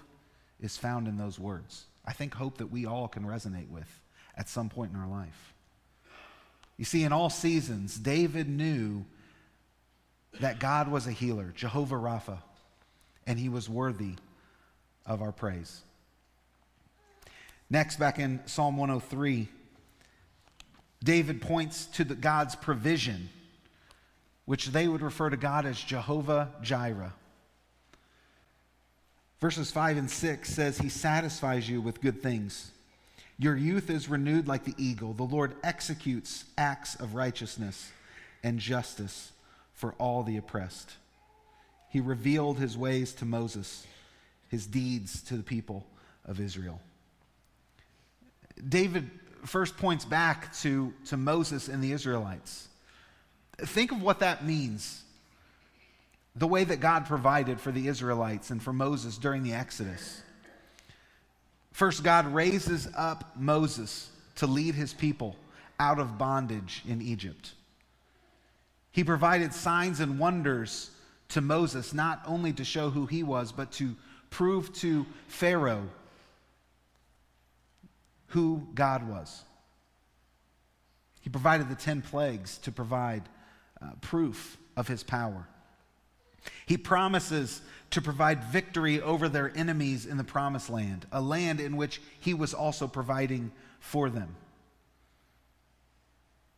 is 0.60 0.78
found 0.78 1.08
in 1.08 1.18
those 1.18 1.40
words? 1.40 1.86
I 2.06 2.14
think 2.14 2.34
hope 2.34 2.58
that 2.58 2.72
we 2.72 2.86
all 2.86 3.08
can 3.08 3.24
resonate 3.24 3.70
with 3.70 4.02
at 4.36 4.50
some 4.50 4.70
point 4.70 4.92
in 4.94 5.00
our 5.00 5.08
life. 5.08 5.54
You 6.78 6.86
see, 6.86 7.04
in 7.04 7.14
all 7.14 7.30
seasons, 7.30 7.98
David 7.98 8.50
knew 8.50 9.06
that 10.40 10.60
God 10.60 10.90
was 10.90 11.08
a 11.08 11.12
healer, 11.12 11.54
Jehovah 11.56 11.96
Rapha, 11.96 12.40
and 13.28 13.38
he 13.38 13.50
was 13.50 13.70
worthy 13.70 14.16
of 15.06 15.22
our 15.22 15.32
praise. 15.32 15.82
Next, 17.70 17.98
back 17.98 18.20
in 18.20 18.42
Psalm 18.46 18.78
103, 18.78 19.48
David 21.04 21.42
points 21.42 21.86
to 21.88 22.04
the, 22.04 22.16
God's 22.16 22.56
provision, 22.56 23.30
which 24.52 24.68
they 24.68 24.86
would 24.86 25.02
refer 25.02 25.30
to 25.30 25.38
God 25.38 25.66
as 25.66 25.80
Jehovah 25.80 26.50
Jireh. 26.62 27.14
Verses 29.40 29.72
5 29.72 29.96
and 29.96 30.12
6 30.12 30.50
says, 30.54 30.78
He 30.78 30.90
satisfies 30.90 31.70
you 31.70 31.80
with 31.80 32.02
good 32.02 32.22
things. 32.22 32.72
Your 33.40 33.56
youth 33.56 33.90
is 33.90 34.10
renewed 34.10 34.50
like 34.50 34.66
the 34.66 34.76
eagle. 34.78 35.14
The 35.14 35.24
Lord 35.24 35.56
executes 35.64 36.44
acts 36.58 36.96
of 36.96 37.16
righteousness 37.16 37.94
and 38.44 38.60
justice 38.60 39.32
for 39.74 39.94
all 39.98 40.22
the 40.22 40.36
oppressed. 40.36 40.92
He 41.88 42.02
revealed 42.02 42.60
his 42.60 42.78
ways 42.78 43.14
to 43.14 43.26
Moses, 43.26 43.88
his 44.50 44.68
deeds 44.68 45.22
to 45.30 45.38
the 45.38 45.44
people 45.44 45.86
of 46.26 46.42
Israel. 46.42 46.82
David 48.68 49.10
first 49.46 49.78
points 49.78 50.04
back 50.04 50.54
to, 50.58 50.94
to 51.06 51.16
Moses 51.16 51.70
and 51.70 51.82
the 51.82 51.94
Israelites. 51.94 52.68
Think 53.64 53.92
of 53.92 54.02
what 54.02 54.20
that 54.20 54.46
means. 54.46 55.04
The 56.36 56.48
way 56.48 56.64
that 56.64 56.80
God 56.80 57.06
provided 57.06 57.60
for 57.60 57.72
the 57.72 57.88
Israelites 57.88 58.50
and 58.50 58.62
for 58.62 58.74
Moses 58.74 59.18
during 59.18 59.44
the 59.44 59.54
Exodus. 59.54 60.22
First, 61.72 62.04
God 62.04 62.34
raises 62.34 62.88
up 62.96 63.36
Moses 63.36 64.10
to 64.36 64.48
lead 64.48 64.76
his 64.76 64.94
people 64.94 65.36
out 65.80 66.00
of 66.00 66.18
bondage 66.18 66.84
in 66.88 67.02
Egypt. 67.02 67.54
He 68.92 69.04
provided 69.04 69.54
signs 69.54 70.00
and 70.00 70.20
wonders 70.20 70.92
to 71.30 71.42
Moses, 71.42 71.94
not 71.94 72.22
only 72.26 72.54
to 72.54 72.64
show 72.64 72.90
who 72.90 73.06
he 73.06 73.24
was, 73.24 73.52
but 73.52 73.72
to 73.74 73.96
prove 74.30 74.74
to 74.76 75.06
Pharaoh 75.28 75.88
who 78.28 78.66
God 78.74 79.08
was. 79.08 79.44
He 81.22 81.30
provided 81.30 81.70
the 81.70 81.76
10 81.76 82.02
plagues 82.02 82.58
to 82.60 82.72
provide 82.72 83.24
uh, 83.82 83.92
proof 84.02 84.58
of 84.76 84.88
his 84.88 85.04
power. 85.04 85.48
He 86.66 86.78
promises 86.78 87.62
to 87.92 88.02
provide 88.02 88.44
victory 88.46 89.02
over 89.02 89.28
their 89.28 89.56
enemies 89.56 90.06
in 90.06 90.18
the 90.18 90.24
promised 90.24 90.70
land, 90.70 91.06
a 91.12 91.22
land 91.22 91.60
in 91.60 91.78
which 91.78 92.02
he 92.20 92.34
was 92.34 92.54
also 92.54 92.88
providing 92.88 93.52
for 93.80 94.10
them. 94.10 94.36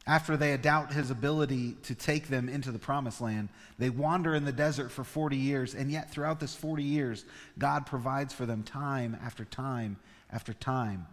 After 0.05 0.35
they 0.35 0.55
doubt 0.57 0.93
his 0.93 1.09
ability 1.11 1.77
to 1.83 1.95
take 1.95 2.27
them 2.27 2.49
into 2.49 2.71
the 2.71 2.79
promised 2.79 3.21
land, 3.21 3.49
they 3.79 3.89
wander 3.89 4.35
in 4.35 4.43
the 4.43 4.51
desert 4.51 4.91
for 4.91 5.03
40 5.03 5.37
years, 5.37 5.73
and 5.73 5.89
yet 5.89 6.11
throughout 6.11 6.41
this 6.41 6.53
40 6.53 6.83
years, 6.83 7.23
God 7.57 7.85
provides 7.85 8.33
for 8.33 8.45
them 8.45 8.63
time 8.63 9.17
after 9.23 9.45
time 9.45 9.97
after 10.29 10.53
time 10.53 11.07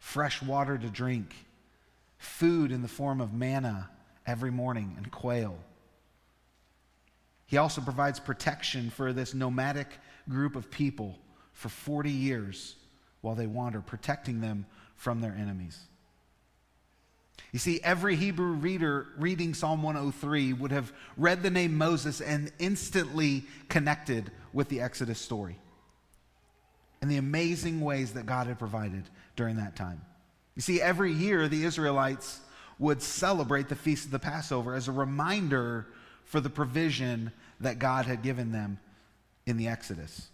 fresh 0.00 0.42
water 0.42 0.76
to 0.78 0.88
drink, 0.88 1.34
food 2.18 2.72
in 2.72 2.82
the 2.82 2.88
form 2.88 3.20
of 3.20 3.32
manna 3.32 3.88
every 4.26 4.50
morning, 4.50 4.94
and 4.96 5.10
quail. 5.10 5.56
He 7.46 7.56
also 7.56 7.80
provides 7.80 8.20
protection 8.20 8.90
for 8.90 9.12
this 9.12 9.34
nomadic 9.34 9.88
group 10.28 10.54
of 10.54 10.70
people 10.70 11.18
for 11.52 11.68
40 11.68 12.10
years 12.10 12.76
while 13.22 13.34
they 13.34 13.46
wander, 13.46 13.80
protecting 13.80 14.40
them 14.40 14.66
from 14.96 15.20
their 15.20 15.34
enemies. 15.34 15.78
You 17.52 17.58
see, 17.58 17.80
every 17.82 18.14
Hebrew 18.14 18.52
reader 18.52 19.08
reading 19.18 19.54
Psalm 19.54 19.82
103 19.82 20.52
would 20.52 20.70
have 20.70 20.92
read 21.16 21.42
the 21.42 21.50
name 21.50 21.76
Moses 21.76 22.20
and 22.20 22.52
instantly 22.58 23.44
connected 23.68 24.30
with 24.52 24.68
the 24.68 24.80
Exodus 24.80 25.18
story 25.18 25.58
and 27.02 27.10
the 27.10 27.16
amazing 27.16 27.80
ways 27.80 28.12
that 28.12 28.26
God 28.26 28.46
had 28.46 28.58
provided 28.58 29.04
during 29.34 29.56
that 29.56 29.74
time. 29.74 30.00
You 30.54 30.62
see, 30.62 30.80
every 30.80 31.12
year 31.12 31.48
the 31.48 31.64
Israelites 31.64 32.40
would 32.80 33.02
celebrate 33.02 33.68
the 33.68 33.76
Feast 33.76 34.06
of 34.06 34.10
the 34.10 34.18
Passover 34.18 34.74
as 34.74 34.88
a 34.88 34.92
reminder 34.92 35.86
for 36.24 36.40
the 36.40 36.50
provision 36.50 37.30
that 37.60 37.78
God 37.78 38.06
had 38.06 38.22
given 38.22 38.50
them 38.50 38.80
in 39.46 39.58
the 39.58 39.68
Exodus. 39.68 40.28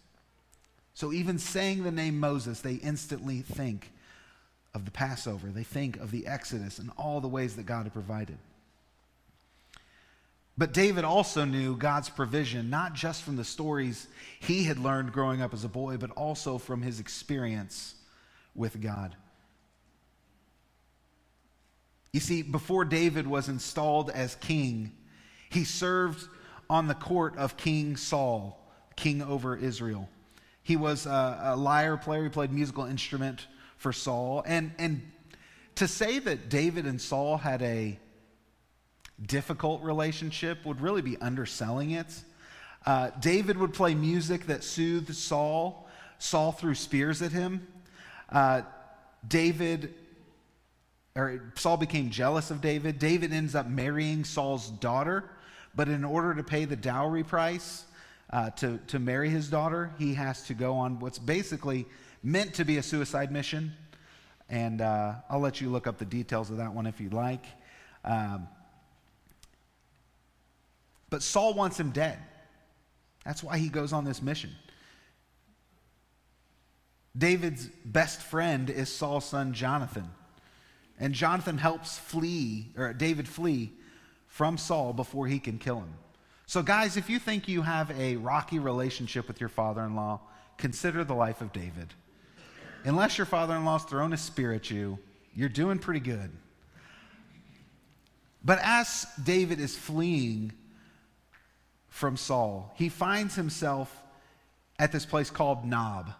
So, 0.94 1.12
even 1.12 1.38
saying 1.38 1.82
the 1.82 1.90
name 1.90 2.18
Moses, 2.18 2.60
they 2.60 2.74
instantly 2.74 3.40
think 3.40 3.90
of 4.72 4.84
the 4.84 4.90
Passover. 4.90 5.48
They 5.48 5.64
think 5.64 5.98
of 5.98 6.10
the 6.10 6.26
Exodus 6.26 6.78
and 6.78 6.90
all 6.96 7.20
the 7.20 7.28
ways 7.28 7.56
that 7.56 7.66
God 7.66 7.82
had 7.82 7.92
provided. 7.92 8.38
But 10.56 10.72
David 10.72 11.04
also 11.04 11.44
knew 11.44 11.76
God's 11.76 12.08
provision, 12.08 12.70
not 12.70 12.94
just 12.94 13.22
from 13.22 13.36
the 13.36 13.44
stories 13.44 14.06
he 14.40 14.64
had 14.64 14.78
learned 14.78 15.12
growing 15.12 15.42
up 15.42 15.52
as 15.52 15.64
a 15.64 15.68
boy, 15.68 15.96
but 15.98 16.10
also 16.12 16.56
from 16.56 16.80
his 16.80 17.00
experience 17.00 17.94
with 18.54 18.80
God. 18.80 19.16
You 22.12 22.20
see, 22.20 22.42
before 22.42 22.84
David 22.84 23.26
was 23.26 23.48
installed 23.48 24.10
as 24.10 24.34
king, 24.36 24.92
he 25.50 25.64
served 25.64 26.28
on 26.68 26.88
the 26.88 26.94
court 26.94 27.36
of 27.36 27.56
King 27.56 27.96
Saul, 27.96 28.58
king 28.96 29.22
over 29.22 29.56
Israel. 29.56 30.08
He 30.62 30.76
was 30.76 31.06
a, 31.06 31.40
a 31.42 31.56
lyre 31.56 31.96
player, 31.96 32.24
he 32.24 32.28
played 32.28 32.52
musical 32.52 32.84
instrument 32.84 33.46
for 33.76 33.92
Saul. 33.92 34.42
And, 34.46 34.72
and 34.78 35.02
to 35.76 35.86
say 35.86 36.18
that 36.18 36.48
David 36.48 36.86
and 36.86 37.00
Saul 37.00 37.36
had 37.36 37.62
a 37.62 37.98
difficult 39.24 39.82
relationship 39.82 40.64
would 40.66 40.80
really 40.80 41.02
be 41.02 41.16
underselling 41.18 41.92
it. 41.92 42.12
Uh, 42.84 43.10
David 43.20 43.56
would 43.58 43.74
play 43.74 43.94
music 43.94 44.46
that 44.46 44.62
soothed 44.64 45.14
Saul. 45.14 45.88
Saul 46.18 46.52
threw 46.52 46.74
spears 46.74 47.22
at 47.22 47.32
him. 47.32 47.66
Uh, 48.28 48.62
David, 49.26 49.94
or 51.16 51.52
Saul 51.56 51.78
became 51.78 52.10
jealous 52.10 52.50
of 52.50 52.60
David. 52.60 52.98
David 52.98 53.32
ends 53.32 53.54
up 53.54 53.66
marrying 53.66 54.22
Saul's 54.22 54.68
daughter, 54.68 55.24
but 55.74 55.88
in 55.88 56.04
order 56.04 56.34
to 56.34 56.44
pay 56.44 56.66
the 56.66 56.76
dowry 56.76 57.24
price 57.24 57.84
uh, 58.30 58.50
to, 58.50 58.78
to 58.88 58.98
marry 58.98 59.30
his 59.30 59.48
daughter, 59.48 59.90
he 59.98 60.14
has 60.14 60.42
to 60.48 60.54
go 60.54 60.74
on 60.74 61.00
what's 61.00 61.18
basically 61.18 61.86
meant 62.22 62.54
to 62.54 62.64
be 62.64 62.76
a 62.76 62.82
suicide 62.82 63.32
mission. 63.32 63.72
And 64.50 64.82
uh, 64.82 65.14
I'll 65.30 65.40
let 65.40 65.60
you 65.60 65.70
look 65.70 65.86
up 65.86 65.96
the 65.98 66.04
details 66.04 66.50
of 66.50 66.58
that 66.58 66.72
one 66.74 66.86
if 66.86 67.00
you'd 67.00 67.14
like. 67.14 67.44
Um, 68.04 68.46
but 71.08 71.22
Saul 71.22 71.54
wants 71.54 71.80
him 71.80 71.90
dead. 71.90 72.18
That's 73.24 73.42
why 73.42 73.58
he 73.58 73.68
goes 73.70 73.92
on 73.92 74.04
this 74.04 74.20
mission. 74.20 74.50
David's 77.16 77.66
best 77.84 78.20
friend 78.20 78.68
is 78.68 78.92
Saul's 78.92 79.24
son 79.24 79.54
Jonathan. 79.54 80.10
And 80.98 81.14
Jonathan 81.14 81.58
helps 81.58 81.98
flee, 81.98 82.72
or 82.76 82.92
David 82.92 83.28
flee 83.28 83.72
from 84.28 84.56
Saul 84.58 84.92
before 84.92 85.26
he 85.26 85.38
can 85.38 85.58
kill 85.58 85.80
him. 85.80 85.94
So, 86.46 86.62
guys, 86.62 86.96
if 86.96 87.10
you 87.10 87.18
think 87.18 87.48
you 87.48 87.62
have 87.62 87.90
a 87.98 88.16
rocky 88.16 88.58
relationship 88.58 89.26
with 89.28 89.40
your 89.40 89.48
father 89.48 89.82
in 89.82 89.94
law, 89.94 90.20
consider 90.56 91.04
the 91.04 91.14
life 91.14 91.40
of 91.40 91.52
David. 91.52 91.92
Unless 92.84 93.18
your 93.18 93.26
father 93.26 93.56
in 93.56 93.64
law's 93.64 93.84
thrown 93.84 94.12
a 94.12 94.16
spear 94.16 94.52
at 94.52 94.70
you, 94.70 94.98
you're 95.34 95.48
doing 95.48 95.78
pretty 95.78 96.00
good. 96.00 96.30
But 98.44 98.60
as 98.62 99.06
David 99.22 99.58
is 99.58 99.76
fleeing 99.76 100.52
from 101.88 102.16
Saul, 102.16 102.72
he 102.76 102.88
finds 102.88 103.34
himself 103.34 104.02
at 104.78 104.92
this 104.92 105.04
place 105.04 105.30
called 105.30 105.64
Nob. 105.64 106.12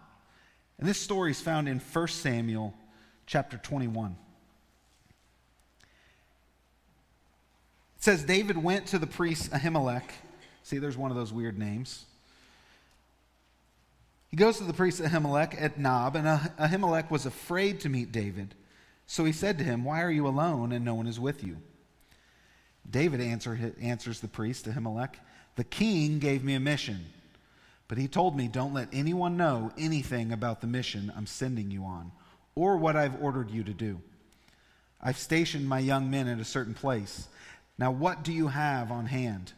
And 0.77 0.87
this 0.87 0.99
story 0.99 1.31
is 1.31 1.39
found 1.39 1.69
in 1.69 1.79
1 1.79 2.07
Samuel 2.09 2.73
chapter 3.25 3.57
21. 3.57 4.17
It 7.97 8.03
says 8.03 8.23
David 8.23 8.57
went 8.57 8.87
to 8.87 8.99
the 8.99 9.07
priest 9.07 9.51
Ahimelech. 9.51 10.03
See, 10.63 10.77
there's 10.77 10.97
one 10.97 11.11
of 11.11 11.17
those 11.17 11.33
weird 11.33 11.57
names. 11.57 12.05
He 14.29 14.37
goes 14.37 14.57
to 14.57 14.65
the 14.65 14.73
priest 14.73 15.01
Ahimelech 15.01 15.59
at 15.59 15.79
Nob, 15.79 16.15
and 16.15 16.27
Ahimelech 16.27 17.09
was 17.09 17.25
afraid 17.25 17.79
to 17.81 17.89
meet 17.89 18.11
David. 18.11 18.53
So 19.07 19.25
he 19.25 19.31
said 19.31 19.57
to 19.57 19.63
him, 19.63 19.83
Why 19.83 20.03
are 20.03 20.11
you 20.11 20.27
alone 20.27 20.71
and 20.71 20.85
no 20.85 20.93
one 20.93 21.07
is 21.07 21.19
with 21.19 21.43
you? 21.43 21.57
David 22.89 23.19
answer, 23.19 23.73
answers 23.81 24.19
the 24.19 24.27
priest 24.27 24.67
Ahimelech, 24.67 25.15
The 25.55 25.63
king 25.63 26.19
gave 26.19 26.43
me 26.43 26.53
a 26.53 26.59
mission, 26.59 27.05
but 27.87 27.97
he 27.97 28.07
told 28.07 28.37
me, 28.37 28.47
Don't 28.47 28.73
let 28.73 28.89
anyone 28.93 29.37
know 29.37 29.71
anything 29.77 30.31
about 30.31 30.61
the 30.61 30.67
mission 30.67 31.11
I'm 31.15 31.25
sending 31.25 31.71
you 31.71 31.83
on 31.83 32.11
or 32.53 32.77
what 32.77 32.95
I've 32.95 33.21
ordered 33.21 33.49
you 33.49 33.63
to 33.63 33.73
do. 33.73 34.01
I've 35.01 35.17
stationed 35.17 35.67
my 35.67 35.79
young 35.79 36.09
men 36.09 36.27
at 36.27 36.39
a 36.39 36.45
certain 36.45 36.73
place. 36.73 37.27
Now, 37.77 37.91
what 37.91 38.23
do 38.23 38.33
you 38.33 38.47
have 38.47 38.91
on 38.91 39.05
hand? 39.05 39.53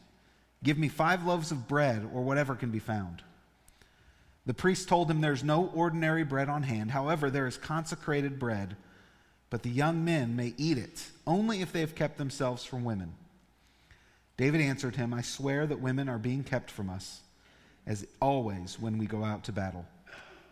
Give 0.63 0.77
me 0.77 0.89
five 0.89 1.25
loaves 1.25 1.51
of 1.51 1.67
bread 1.67 2.10
or 2.13 2.21
whatever 2.21 2.55
can 2.55 2.69
be 2.69 2.79
found. 2.79 3.23
The 4.45 4.53
priest 4.53 4.89
told 4.89 5.10
him, 5.10 5.21
There's 5.21 5.43
no 5.43 5.71
ordinary 5.73 6.23
bread 6.23 6.49
on 6.49 6.63
hand. 6.63 6.91
However, 6.91 7.29
there 7.29 7.47
is 7.47 7.58
consecrated 7.58 8.39
bread, 8.39 8.75
but 9.49 9.63
the 9.63 9.69
young 9.69 10.03
men 10.03 10.36
may 10.36 10.53
eat 10.58 10.77
it 10.77 11.05
only 11.25 11.62
if 11.62 11.71
they 11.71 11.79
have 11.82 11.95
kept 11.95 12.17
themselves 12.17 12.65
from 12.65 12.84
women. 12.84 13.13
David 14.38 14.62
answered 14.62 14.95
him, 14.95 15.13
I 15.13 15.21
swear 15.21 15.67
that 15.67 15.82
women 15.82 16.10
are 16.10 16.17
being 16.17 16.43
kept 16.43 16.71
from 16.71 16.89
us, 16.89 17.21
as 17.86 18.08
always 18.21 18.79
when 18.79 18.97
we 18.97 19.05
go 19.05 19.23
out 19.23 19.43
to 19.45 19.51
battle. 19.51 19.86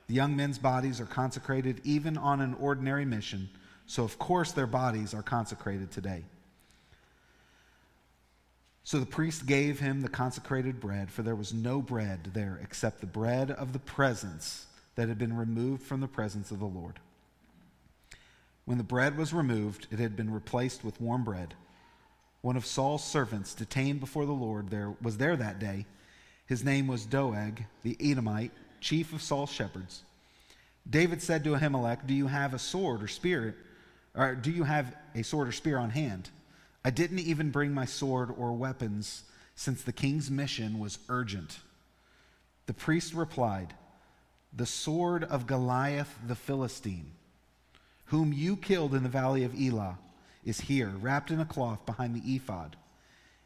The 0.08 0.14
young 0.14 0.36
men's 0.36 0.58
bodies 0.58 1.02
are 1.02 1.06
consecrated 1.06 1.82
even 1.84 2.18
on 2.18 2.40
an 2.40 2.54
ordinary 2.56 3.06
mission, 3.06 3.50
so 3.86 4.04
of 4.04 4.20
course 4.20 4.52
their 4.52 4.68
bodies 4.68 5.14
are 5.14 5.24
consecrated 5.24 5.92
today. 5.92 6.24
So 8.88 9.02
the 9.02 9.06
priest 9.06 9.46
gave 9.46 9.82
him 9.82 10.02
the 10.02 10.08
consecrated 10.08 10.80
bread, 10.80 11.12
for 11.12 11.22
there 11.22 11.36
was 11.36 11.54
no 11.54 11.82
bread 11.82 12.32
there 12.34 12.58
except 12.64 13.02
the 13.02 13.06
bread 13.06 13.52
of 13.52 13.74
the 13.74 13.80
presence 13.80 14.66
that 14.96 15.10
had 15.10 15.18
been 15.18 15.36
removed 15.36 15.84
from 15.84 16.00
the 16.00 16.08
presence 16.08 16.52
of 16.52 16.60
the 16.60 16.66
Lord. 16.68 17.02
When 18.64 18.78
the 18.78 18.86
bread 18.86 19.18
was 19.18 19.34
removed, 19.34 19.88
it 19.92 20.00
had 20.00 20.16
been 20.16 20.34
replaced 20.34 20.86
with 20.86 21.02
warm 21.02 21.26
bread. 21.26 21.54
One 22.40 22.56
of 22.56 22.66
Saul's 22.66 23.04
servants, 23.04 23.54
detained 23.54 24.00
before 24.00 24.26
the 24.26 24.32
Lord, 24.32 24.70
there 24.70 24.94
was 25.02 25.18
there 25.18 25.36
that 25.36 25.60
day. 25.60 25.86
His 26.46 26.64
name 26.64 26.88
was 26.88 27.06
Doeg, 27.06 27.66
the 27.84 27.98
Edomite, 28.00 28.54
chief 28.80 29.12
of 29.12 29.22
Saul's 29.22 29.52
shepherds. 29.52 30.04
David 30.90 31.22
said 31.22 31.44
to 31.44 31.56
Ahimelech, 31.56 32.08
Do 32.08 32.14
you 32.14 32.28
have 32.28 32.54
a 32.54 32.60
sword 32.60 33.04
or 33.04 33.10
spear? 33.10 33.54
Or 34.16 34.34
do 34.34 34.50
you 34.50 34.64
have 34.64 34.96
a 35.14 35.24
sword 35.24 35.50
or 35.50 35.52
spear 35.52 35.78
on 35.78 35.90
hand? 35.90 36.30
I 36.88 36.90
didn't 36.90 37.20
even 37.20 37.52
bring 37.52 37.74
my 37.74 37.84
sword 37.84 38.34
or 38.38 38.54
weapons 38.54 39.24
since 39.56 39.84
the 39.84 39.92
king's 39.92 40.32
mission 40.32 40.80
was 40.80 41.00
urgent. 41.10 41.60
The 42.66 42.74
priest 42.74 43.14
replied, 43.14 43.74
The 44.56 44.66
sword 44.66 45.26
of 45.26 45.48
Goliath 45.48 46.18
the 46.26 46.34
Philistine, 46.34 47.12
whom 48.06 48.32
you 48.32 48.56
killed 48.56 48.96
in 48.96 49.04
the 49.04 49.10
valley 49.10 49.44
of 49.44 49.54
Elah, 49.54 50.00
is 50.46 50.62
here, 50.62 50.94
wrapped 51.02 51.30
in 51.30 51.42
a 51.42 51.46
cloth 51.46 51.86
behind 51.86 52.16
the 52.16 52.36
ephod. 52.36 52.78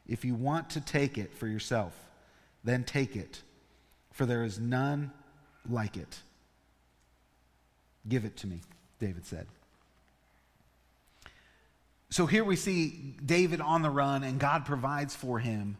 If 0.07 0.23
you 0.23 0.35
want 0.35 0.69
to 0.69 0.79
take 0.79 1.17
it 1.17 1.33
for 1.33 1.47
yourself, 1.47 1.93
then 2.63 2.83
take 2.83 3.15
it, 3.15 3.41
for 4.11 4.27
there 4.27 4.43
is 4.43 4.59
none 4.59 5.09
like 5.67 5.97
it. 5.97 6.19
Give 8.07 8.23
it 8.23 8.37
to 8.37 8.45
me, 8.45 8.61
David 8.99 9.25
said. 9.25 9.47
So 12.11 12.25
here 12.25 12.43
we 12.43 12.57
see 12.57 13.15
David 13.25 13.61
on 13.61 13.83
the 13.83 13.89
run, 13.89 14.23
and 14.23 14.37
God 14.37 14.65
provides 14.65 15.15
for 15.15 15.39
him 15.39 15.77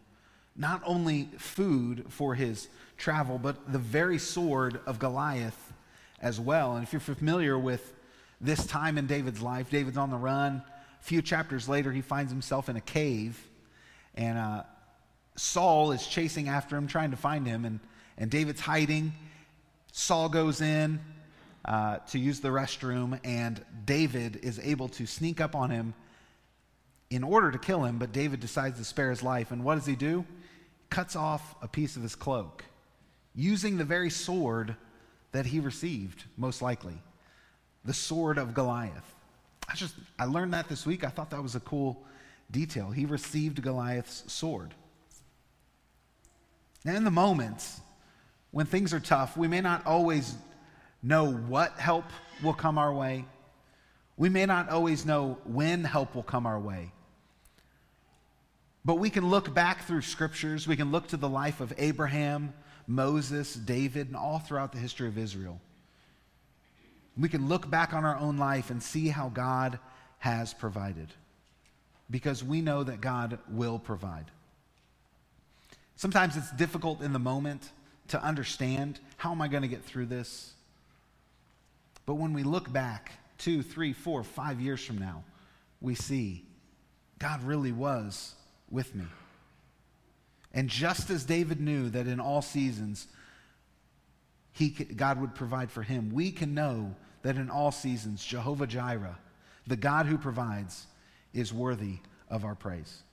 not 0.55 0.81
only 0.85 1.27
food 1.37 2.05
for 2.07 2.35
his 2.35 2.69
travel, 2.95 3.37
but 3.37 3.69
the 3.73 3.77
very 3.77 4.17
sword 4.17 4.79
of 4.85 4.97
Goliath 4.97 5.73
as 6.21 6.39
well. 6.39 6.75
And 6.77 6.83
if 6.83 6.93
you're 6.93 7.01
familiar 7.01 7.59
with 7.59 7.93
this 8.39 8.65
time 8.65 8.97
in 8.97 9.07
David's 9.07 9.41
life, 9.41 9.69
David's 9.69 9.97
on 9.97 10.09
the 10.09 10.15
run. 10.15 10.63
A 11.01 11.03
few 11.03 11.21
chapters 11.21 11.67
later, 11.67 11.91
he 11.91 11.99
finds 11.99 12.31
himself 12.31 12.69
in 12.69 12.77
a 12.77 12.81
cave, 12.81 13.37
and 14.15 14.37
uh, 14.37 14.63
Saul 15.35 15.91
is 15.91 16.07
chasing 16.07 16.47
after 16.47 16.77
him, 16.77 16.87
trying 16.87 17.11
to 17.11 17.17
find 17.17 17.45
him, 17.45 17.65
and, 17.65 17.81
and 18.17 18.31
David's 18.31 18.61
hiding. 18.61 19.11
Saul 19.91 20.29
goes 20.29 20.61
in 20.61 21.01
uh, 21.65 21.97
to 21.97 22.19
use 22.19 22.39
the 22.39 22.49
restroom, 22.49 23.19
and 23.25 23.61
David 23.83 24.39
is 24.43 24.59
able 24.59 24.87
to 24.89 25.05
sneak 25.05 25.41
up 25.41 25.55
on 25.55 25.69
him 25.69 25.93
in 27.11 27.23
order 27.23 27.51
to 27.51 27.59
kill 27.59 27.83
him, 27.83 27.97
but 27.97 28.13
David 28.13 28.39
decides 28.39 28.79
to 28.79 28.85
spare 28.85 29.09
his 29.09 29.21
life. 29.21 29.51
And 29.51 29.63
what 29.63 29.75
does 29.75 29.85
he 29.85 29.95
do? 29.95 30.25
Cuts 30.89 31.15
off 31.15 31.55
a 31.61 31.67
piece 31.67 31.97
of 31.97 32.01
his 32.01 32.15
cloak, 32.15 32.63
using 33.35 33.77
the 33.77 33.83
very 33.83 34.09
sword 34.09 34.75
that 35.33 35.45
he 35.45 35.59
received, 35.59 36.23
most 36.37 36.61
likely 36.61 36.97
the 37.83 37.93
sword 37.93 38.37
of 38.37 38.53
Goliath. 38.53 39.15
I 39.67 39.75
just, 39.75 39.95
I 40.19 40.25
learned 40.25 40.53
that 40.53 40.69
this 40.69 40.85
week. 40.85 41.03
I 41.03 41.09
thought 41.09 41.31
that 41.31 41.41
was 41.41 41.55
a 41.55 41.59
cool 41.59 42.03
detail. 42.49 42.91
He 42.91 43.05
received 43.05 43.61
Goliath's 43.61 44.31
sword. 44.31 44.73
Now, 46.85 46.95
in 46.95 47.03
the 47.03 47.11
moments 47.11 47.81
when 48.51 48.65
things 48.65 48.93
are 48.93 48.99
tough, 48.99 49.35
we 49.35 49.47
may 49.47 49.61
not 49.61 49.85
always 49.85 50.35
know 51.01 51.31
what 51.31 51.79
help 51.79 52.05
will 52.43 52.53
come 52.53 52.77
our 52.77 52.93
way. 52.93 53.25
We 54.17 54.29
may 54.29 54.45
not 54.45 54.69
always 54.69 55.05
know 55.05 55.37
when 55.45 55.83
help 55.83 56.15
will 56.15 56.23
come 56.23 56.45
our 56.45 56.59
way. 56.59 56.91
But 58.83 58.95
we 58.95 59.09
can 59.09 59.29
look 59.29 59.53
back 59.53 59.85
through 59.85 60.01
scriptures, 60.01 60.67
we 60.67 60.75
can 60.75 60.91
look 60.91 61.07
to 61.09 61.17
the 61.17 61.29
life 61.29 61.61
of 61.61 61.73
Abraham, 61.77 62.53
Moses, 62.87 63.53
David, 63.53 64.07
and 64.07 64.15
all 64.15 64.39
throughout 64.39 64.71
the 64.71 64.79
history 64.79 65.07
of 65.07 65.17
Israel. 65.17 65.61
We 67.17 67.29
can 67.29 67.47
look 67.47 67.69
back 67.69 67.93
on 67.93 68.05
our 68.05 68.17
own 68.17 68.37
life 68.37 68.71
and 68.71 68.81
see 68.81 69.09
how 69.09 69.29
God 69.29 69.77
has 70.19 70.53
provided 70.53 71.09
because 72.09 72.43
we 72.43 72.61
know 72.61 72.83
that 72.83 73.01
God 73.01 73.39
will 73.49 73.77
provide. 73.77 74.25
Sometimes 75.95 76.35
it's 76.35 76.51
difficult 76.51 77.01
in 77.01 77.13
the 77.13 77.19
moment 77.19 77.69
to 78.07 78.23
understand 78.23 78.99
how 79.17 79.31
am 79.31 79.41
I 79.41 79.47
going 79.47 79.61
to 79.61 79.67
get 79.67 79.83
through 79.83 80.07
this? 80.07 80.53
But 82.05 82.15
when 82.15 82.33
we 82.33 82.43
look 82.43 82.71
back 82.73 83.11
two, 83.37 83.61
three, 83.61 83.93
four, 83.93 84.23
five 84.23 84.59
years 84.59 84.83
from 84.83 84.97
now, 84.97 85.23
we 85.79 85.95
see 85.95 86.45
God 87.19 87.43
really 87.43 87.71
was 87.71 88.33
with 88.71 88.95
me. 88.95 89.05
And 90.53 90.69
just 90.69 91.09
as 91.09 91.23
David 91.23 91.61
knew 91.61 91.89
that 91.89 92.07
in 92.07 92.19
all 92.19 92.41
seasons, 92.41 93.07
he, 94.51 94.69
God 94.69 95.19
would 95.21 95.33
provide 95.33 95.71
for 95.71 95.81
him, 95.81 96.11
we 96.11 96.31
can 96.31 96.53
know 96.53 96.95
that 97.21 97.37
in 97.37 97.49
all 97.49 97.71
seasons, 97.71 98.23
Jehovah 98.23 98.67
Jireh, 98.67 99.17
the 99.67 99.77
God 99.77 100.07
who 100.07 100.17
provides, 100.17 100.87
is 101.33 101.53
worthy 101.53 101.97
of 102.29 102.43
our 102.43 102.55
praise. 102.55 103.03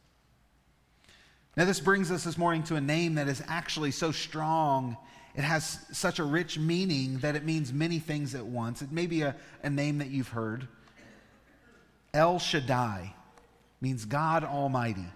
Now, 1.56 1.64
this 1.64 1.80
brings 1.80 2.10
us 2.10 2.24
this 2.24 2.38
morning 2.38 2.62
to 2.64 2.76
a 2.76 2.80
name 2.80 3.16
that 3.16 3.28
is 3.28 3.42
actually 3.48 3.90
so 3.90 4.12
strong. 4.12 4.96
It 5.34 5.42
has 5.42 5.80
such 5.92 6.18
a 6.18 6.24
rich 6.24 6.58
meaning 6.58 7.18
that 7.18 7.36
it 7.36 7.44
means 7.44 7.72
many 7.72 7.98
things 7.98 8.34
at 8.34 8.46
once. 8.46 8.82
It 8.82 8.92
may 8.92 9.06
be 9.06 9.22
a, 9.22 9.34
a 9.62 9.70
name 9.70 9.98
that 9.98 10.08
you've 10.08 10.28
heard. 10.28 10.68
El 12.14 12.38
Shaddai 12.38 13.14
means 13.80 14.04
God 14.04 14.44
Almighty. 14.44 15.06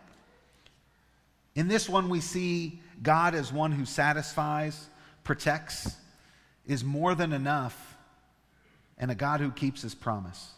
In 1.55 1.69
this 1.69 1.89
one, 1.89 2.09
we 2.09 2.21
see 2.21 2.81
God 3.03 3.35
as 3.35 3.53
one 3.53 3.73
who 3.73 3.85
satisfies, 3.85 4.89
protects, 5.25 5.97
is 6.67 6.85
more 6.85 7.15
than 7.15 7.33
enough, 7.33 7.97
and 8.97 9.11
a 9.11 9.15
God 9.15 9.41
who 9.41 9.51
keeps 9.51 9.83
his 9.83 9.95
promise. 9.95 10.53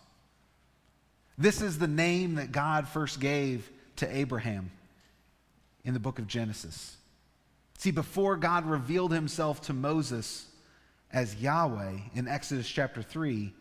This 1.37 1.61
is 1.61 1.79
the 1.79 1.89
name 1.89 2.37
that 2.37 2.53
God 2.53 2.87
first 2.87 3.19
gave 3.19 3.69
to 3.97 4.17
Abraham 4.17 4.71
in 5.85 5.95
the 5.95 6.01
book 6.01 6.19
of 6.19 6.27
Genesis. 6.27 6.97
See, 7.79 7.91
before 7.91 8.37
God 8.37 8.67
revealed 8.67 9.13
himself 9.13 9.63
to 9.63 9.73
Moses 9.73 10.47
as 11.13 11.35
Yahweh 11.37 11.99
in 12.15 12.29
Exodus 12.29 12.69
chapter 12.69 13.03
3, 13.03 13.53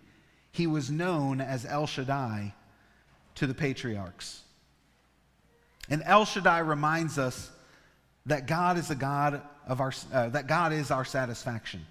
he 0.51 0.67
was 0.67 0.91
known 0.91 1.41
as 1.41 1.65
El 1.65 1.87
Shaddai 1.87 2.53
to 3.35 3.47
the 3.47 3.53
patriarchs. 3.55 4.41
And 5.89 6.01
El 6.05 6.25
Shaddai 6.25 6.59
reminds 6.59 7.17
us 7.17 7.49
that 8.25 8.47
God 8.47 8.77
is 8.77 8.89
a 8.89 8.95
God 8.95 9.41
of 9.67 9.81
our 9.81 9.93
uh, 10.11 10.29
that 10.29 10.47
God 10.47 10.73
is 10.73 10.91
our 10.91 11.05
satisfaction. 11.05 11.85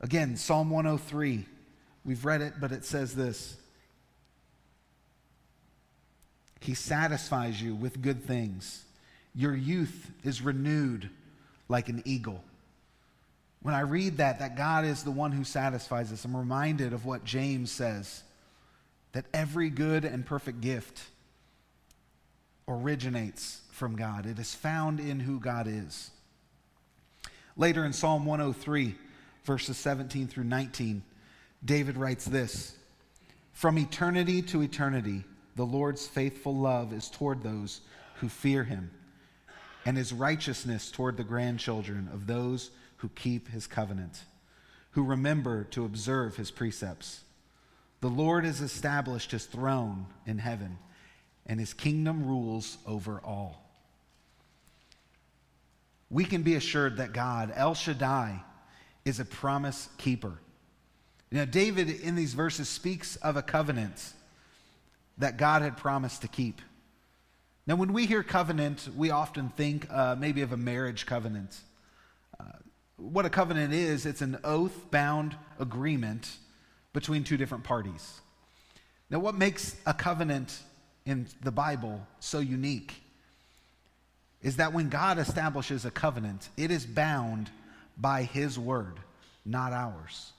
Again, 0.00 0.36
Psalm 0.36 0.70
103. 0.70 1.46
We've 2.04 2.24
read 2.24 2.40
it, 2.40 2.54
but 2.60 2.72
it 2.72 2.84
says 2.84 3.14
this. 3.14 3.56
He 6.60 6.74
satisfies 6.74 7.62
you 7.62 7.74
with 7.74 8.02
good 8.02 8.24
things. 8.24 8.84
Your 9.34 9.54
youth 9.54 10.10
is 10.24 10.42
renewed 10.42 11.10
like 11.68 11.88
an 11.88 12.02
eagle. 12.04 12.42
When 13.62 13.74
I 13.74 13.80
read 13.80 14.16
that, 14.16 14.40
that 14.40 14.56
God 14.56 14.84
is 14.84 15.04
the 15.04 15.10
one 15.12 15.30
who 15.30 15.44
satisfies 15.44 16.12
us, 16.12 16.24
I'm 16.24 16.36
reminded 16.36 16.92
of 16.92 17.06
what 17.06 17.24
James 17.24 17.70
says 17.70 18.22
that 19.12 19.26
every 19.32 19.70
good 19.70 20.04
and 20.04 20.26
perfect 20.26 20.60
gift 20.60 21.02
originates 22.68 23.60
from 23.70 23.96
God. 23.96 24.26
It 24.26 24.38
is 24.38 24.54
found 24.54 25.00
in 25.00 25.20
who 25.20 25.40
God 25.40 25.66
is. 25.66 26.10
Later 27.56 27.84
in 27.84 27.92
Psalm 27.92 28.24
103, 28.24 28.94
verses 29.44 29.76
17 29.76 30.28
through 30.28 30.44
19, 30.44 31.02
David 31.64 31.96
writes 31.96 32.24
this 32.24 32.76
From 33.52 33.78
eternity 33.78 34.42
to 34.42 34.62
eternity, 34.62 35.24
the 35.56 35.66
Lord's 35.66 36.06
faithful 36.06 36.56
love 36.56 36.92
is 36.92 37.10
toward 37.10 37.42
those 37.42 37.80
who 38.16 38.28
fear 38.28 38.64
him, 38.64 38.90
and 39.84 39.96
his 39.96 40.12
righteousness 40.12 40.90
toward 40.90 41.16
the 41.16 41.24
grandchildren 41.24 42.08
of 42.12 42.26
those 42.26 42.70
who 42.98 43.08
keep 43.10 43.48
his 43.48 43.66
covenant, 43.66 44.22
who 44.92 45.04
remember 45.04 45.64
to 45.64 45.84
observe 45.84 46.36
his 46.36 46.50
precepts. 46.50 47.22
The 48.00 48.08
Lord 48.08 48.44
has 48.44 48.60
established 48.60 49.30
his 49.32 49.44
throne 49.44 50.06
in 50.26 50.38
heaven, 50.38 50.78
and 51.46 51.58
his 51.58 51.74
kingdom 51.74 52.26
rules 52.26 52.78
over 52.86 53.20
all. 53.24 53.62
We 56.10 56.24
can 56.24 56.42
be 56.42 56.54
assured 56.54 56.98
that 56.98 57.12
God, 57.12 57.52
El 57.54 57.74
Shaddai, 57.74 58.42
is 59.04 59.18
a 59.18 59.24
promise 59.24 59.88
keeper. 59.98 60.38
Now, 61.30 61.46
David 61.46 61.88
in 61.88 62.14
these 62.14 62.34
verses 62.34 62.68
speaks 62.68 63.16
of 63.16 63.36
a 63.36 63.42
covenant 63.42 64.12
that 65.18 65.38
God 65.38 65.62
had 65.62 65.76
promised 65.76 66.22
to 66.22 66.28
keep. 66.28 66.60
Now, 67.66 67.76
when 67.76 67.92
we 67.92 68.06
hear 68.06 68.22
covenant, 68.22 68.88
we 68.96 69.10
often 69.10 69.48
think 69.50 69.86
uh, 69.90 70.16
maybe 70.18 70.42
of 70.42 70.52
a 70.52 70.56
marriage 70.56 71.06
covenant. 71.06 71.56
Uh, 72.38 72.44
what 72.96 73.24
a 73.24 73.30
covenant 73.30 73.72
is, 73.72 74.04
it's 74.04 74.20
an 74.20 74.38
oath 74.44 74.90
bound 74.90 75.36
agreement 75.58 76.36
between 76.92 77.24
two 77.24 77.36
different 77.36 77.64
parties. 77.64 78.20
Now, 79.08 79.20
what 79.20 79.34
makes 79.34 79.76
a 79.86 79.94
covenant 79.94 80.58
in 81.04 81.26
the 81.42 81.50
Bible 81.50 82.06
so 82.20 82.38
unique 82.38 82.94
is 84.42 84.56
that 84.56 84.72
when 84.72 84.88
God 84.88 85.18
establishes 85.18 85.84
a 85.84 85.90
covenant, 85.90 86.48
it 86.56 86.70
is 86.70 86.84
bound 86.84 87.50
by 87.96 88.22
His 88.22 88.58
word, 88.58 88.98
not 89.44 89.72
ours. 89.72 90.32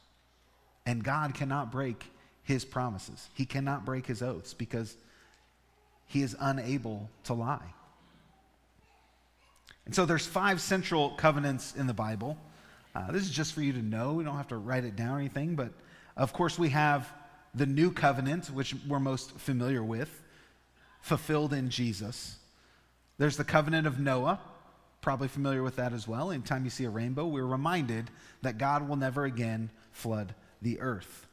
And 0.86 1.04
God 1.04 1.34
cannot 1.34 1.72
break 1.72 2.06
His 2.44 2.66
promises, 2.66 3.30
He 3.34 3.46
cannot 3.46 3.86
break 3.86 4.06
His 4.06 4.22
oaths 4.22 4.54
because 4.54 4.96
He 6.08 6.22
is 6.22 6.36
unable 6.40 7.10
to 7.26 7.34
lie. 7.34 7.74
And 9.86 9.94
so 9.94 10.06
there's 10.06 10.26
five 10.26 10.62
central 10.62 11.12
covenants 11.12 11.76
in 11.76 11.88
the 11.88 11.94
Bible. 11.94 12.38
Uh, 12.96 13.12
this 13.12 13.24
is 13.24 13.32
just 13.32 13.54
for 13.54 13.62
you 13.62 13.74
to 13.74 13.82
know. 13.82 14.14
We 14.14 14.24
don't 14.24 14.38
have 14.38 14.48
to 14.50 14.58
write 14.58 14.86
it 14.86 14.96
down 14.96 15.16
or 15.16 15.20
anything, 15.20 15.56
but 15.56 15.72
of 16.16 16.32
course, 16.32 16.60
we 16.60 16.70
have 16.70 17.12
the 17.56 17.66
new 17.66 17.92
covenant, 17.92 18.48
which 18.48 18.76
we're 18.88 19.00
most 19.00 19.32
familiar 19.40 19.84
with, 19.84 20.23
fulfilled 21.04 21.52
in 21.52 21.70
Jesus. 21.70 22.38
There's 23.18 23.36
the 23.36 23.44
covenant 23.44 23.86
of 23.86 24.00
Noah, 24.00 24.40
probably 25.02 25.28
familiar 25.28 25.62
with 25.62 25.76
that 25.76 25.92
as 25.92 26.08
well. 26.08 26.32
Anytime 26.32 26.64
you 26.64 26.70
see 26.70 26.86
a 26.86 26.90
rainbow, 26.90 27.28
we're 27.28 27.46
reminded 27.46 28.10
that 28.42 28.58
God 28.58 28.88
will 28.88 28.96
never 28.96 29.26
again 29.26 29.70
flood 29.92 30.34
the 30.62 30.80
earth. 30.80 31.28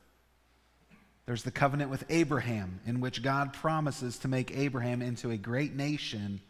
There's 1.25 1.45
the 1.45 1.53
covenant 1.53 1.89
with 1.89 2.05
Abraham, 2.11 2.81
in 2.85 3.01
which 3.01 3.23
God 3.23 3.53
promises 3.53 4.19
to 4.19 4.29
make 4.29 4.57
Abraham 4.57 5.03
into 5.03 5.31
a 5.31 5.37
great 5.37 5.77
nation 5.77 6.41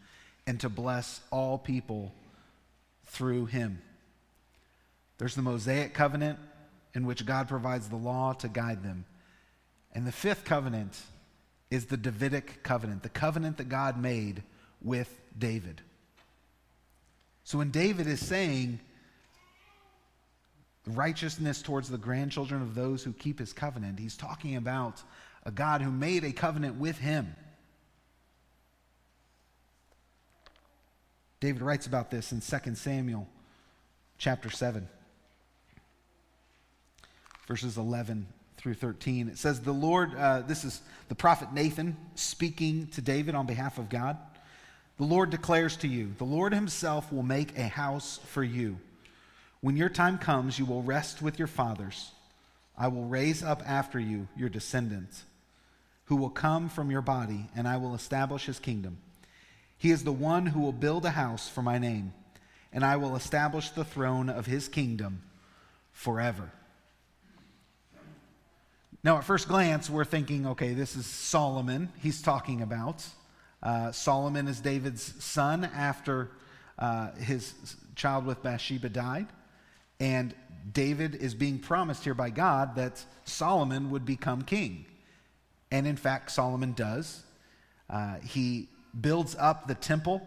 and 0.47 0.59
to 0.61 0.71
bless 0.71 1.21
all 1.31 1.59
people 1.59 2.15
through 3.05 3.47
him. 3.47 3.83
There's 5.19 5.35
the 5.35 5.43
Mosaic 5.43 5.93
covenant, 5.93 6.39
in 6.95 7.05
which 7.05 7.27
God 7.27 7.49
provides 7.49 7.91
the 7.91 7.97
law 7.97 8.33
to 8.33 8.49
guide 8.49 8.83
them. 8.83 9.05
And 9.93 10.07
the 10.07 10.13
fifth 10.13 10.47
covenant 10.47 10.99
is 11.71 11.87
the 11.87 11.97
Davidic 11.97 12.63
covenant, 12.63 13.03
the 13.03 13.09
covenant 13.09 13.59
that 13.59 13.69
God 13.69 14.01
made 14.01 14.43
with 14.83 15.21
David. 15.39 15.81
So 17.45 17.59
when 17.59 17.71
David 17.71 18.07
is 18.07 18.25
saying 18.25 18.81
righteousness 20.87 21.63
towards 21.63 21.89
the 21.89 21.99
grandchildren 21.99 22.63
of 22.63 22.75
those 22.75 23.03
who 23.03 23.13
keep 23.13 23.39
his 23.39 23.53
covenant, 23.53 23.99
he's 23.99 24.17
talking 24.17 24.57
about 24.57 25.03
a 25.45 25.51
God 25.51 25.81
who 25.81 25.91
made 25.91 26.25
a 26.25 26.33
covenant 26.33 26.77
with 26.77 26.99
him. 26.99 27.35
David 31.41 31.63
writes 31.63 31.87
about 31.87 32.11
this 32.11 32.33
in 32.33 32.41
2 32.41 32.75
Samuel 32.75 33.27
chapter 34.19 34.51
7 34.51 34.89
verses 37.51 37.77
11 37.77 38.29
through 38.61 38.75
13. 38.75 39.29
It 39.29 39.39
says, 39.39 39.61
The 39.61 39.73
Lord, 39.73 40.15
uh, 40.15 40.43
this 40.43 40.65
is 40.65 40.83
the 41.09 41.15
prophet 41.15 41.53
Nathan 41.53 41.97
speaking 42.15 42.89
to 42.89 43.01
David 43.01 43.35
on 43.35 43.47
behalf 43.47 43.79
of 43.79 43.89
God. 43.89 44.19
The 44.99 45.05
Lord 45.05 45.31
declares 45.31 45.77
to 45.79 45.89
you, 45.89 46.15
The 46.19 46.25
Lord 46.25 46.53
himself 46.53 47.11
will 47.11 47.23
make 47.23 47.57
a 47.57 47.69
house 47.69 48.21
for 48.27 48.45
you. 48.45 48.79
When 49.63 49.77
your 49.77 49.89
time 49.89 50.19
comes, 50.19 50.59
you 50.59 50.67
will 50.67 50.83
rest 50.83 51.23
with 51.23 51.39
your 51.39 51.49
fathers. 51.49 52.13
I 52.77 52.89
will 52.89 53.05
raise 53.05 53.43
up 53.43 53.63
after 53.67 53.99
you 53.99 54.29
your 54.37 54.51
descendants, 54.51 55.25
who 56.07 56.17
will 56.17 56.31
come 56.31 56.69
from 56.69 56.91
your 56.91 57.03
body, 57.03 57.47
and 57.57 57.67
I 57.67 57.79
will 57.79 57.95
establish 57.95 58.45
his 58.45 58.59
kingdom. 58.59 58.99
He 59.79 59.91
is 59.91 60.05
the 60.05 60.13
one 60.13 60.47
who 60.47 60.61
will 60.61 60.73
build 60.73 61.07
a 61.07 61.11
house 61.11 61.49
for 61.49 61.63
my 61.63 61.79
name, 61.79 62.13
and 62.73 62.85
I 62.85 62.97
will 62.97 63.17
establish 63.17 63.71
the 63.71 63.85
throne 63.85 64.29
of 64.29 64.45
his 64.45 64.69
kingdom 64.69 65.23
forever. 65.93 66.53
Now, 69.03 69.17
at 69.17 69.25
first 69.25 69.49
glance, 69.49 69.89
we're 69.89 70.05
thinking, 70.05 70.47
okay, 70.47 70.75
this 70.75 70.95
is 70.95 71.07
Solomon 71.07 71.91
he's 72.03 72.21
talking 72.21 72.61
about. 72.61 73.03
Uh, 73.63 73.93
Solomon 73.93 74.47
is 74.47 74.61
David's 74.61 75.25
son 75.25 75.65
after 75.65 76.31
uh, 76.79 77.13
his 77.13 77.55
child 77.95 78.27
with 78.27 78.43
Bathsheba 78.43 78.91
died. 78.91 79.27
And 80.01 80.35
David 80.71 81.15
is 81.15 81.35
being 81.35 81.59
promised 81.59 82.05
here 82.05 82.13
by 82.13 82.29
God 82.29 82.77
that 82.77 83.03
Solomon 83.25 83.91
would 83.91 84.05
become 84.05 84.43
king. 84.43 84.85
And 85.71 85.87
in 85.87 85.97
fact, 85.97 86.31
Solomon 86.31 86.75
does. 86.75 87.23
Uh, 87.89 88.17
he 88.17 88.69
builds 89.01 89.35
up 89.39 89.67
the 89.67 89.75
temple 89.77 90.21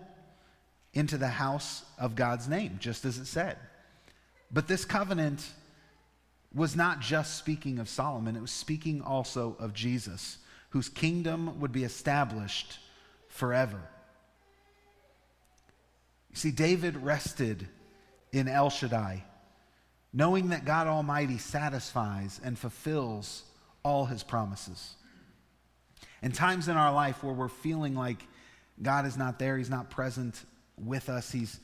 into 0.95 1.19
the 1.19 1.27
house 1.27 1.86
of 1.99 2.15
God's 2.15 2.47
name, 2.47 2.77
just 2.79 3.05
as 3.05 3.19
it 3.19 3.27
said. 3.27 3.57
But 4.51 4.67
this 4.67 4.83
covenant 4.83 5.47
was 6.53 6.75
not 6.75 6.99
just 6.99 7.37
speaking 7.37 7.79
of 7.79 7.89
Solomon, 7.89 8.35
it 8.35 8.41
was 8.41 8.51
speaking 8.51 9.01
also 9.01 9.55
of 9.59 9.73
Jesus, 9.73 10.37
whose 10.69 10.89
kingdom 10.89 11.59
would 11.59 11.71
be 11.71 11.83
established 11.83 12.79
forever. 13.27 13.79
You 16.29 16.37
see, 16.37 16.51
David 16.51 16.97
rested 16.97 17.67
in 18.31 18.47
El 18.47 18.69
Shaddai, 18.69 19.23
knowing 20.11 20.49
that 20.49 20.65
God 20.65 20.87
Almighty 20.87 21.37
satisfies 21.37 22.39
and 22.43 22.57
fulfills 22.57 23.43
all 23.83 24.05
his 24.05 24.23
promises. 24.23 24.95
And 26.21 26.33
times 26.33 26.67
in 26.67 26.77
our 26.77 26.93
life 26.93 27.23
where 27.23 27.33
we're 27.33 27.49
feeling 27.49 27.95
like 27.95 28.25
God 28.81 29.05
is 29.05 29.17
not 29.17 29.39
there, 29.39 29.57
he's 29.57 29.69
not 29.69 29.89
present 29.89 30.41
with 30.77 31.09
us, 31.09 31.31
he's, 31.31 31.59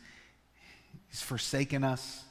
he's 1.08 1.22
forsaken 1.22 1.84
us, 1.84 2.24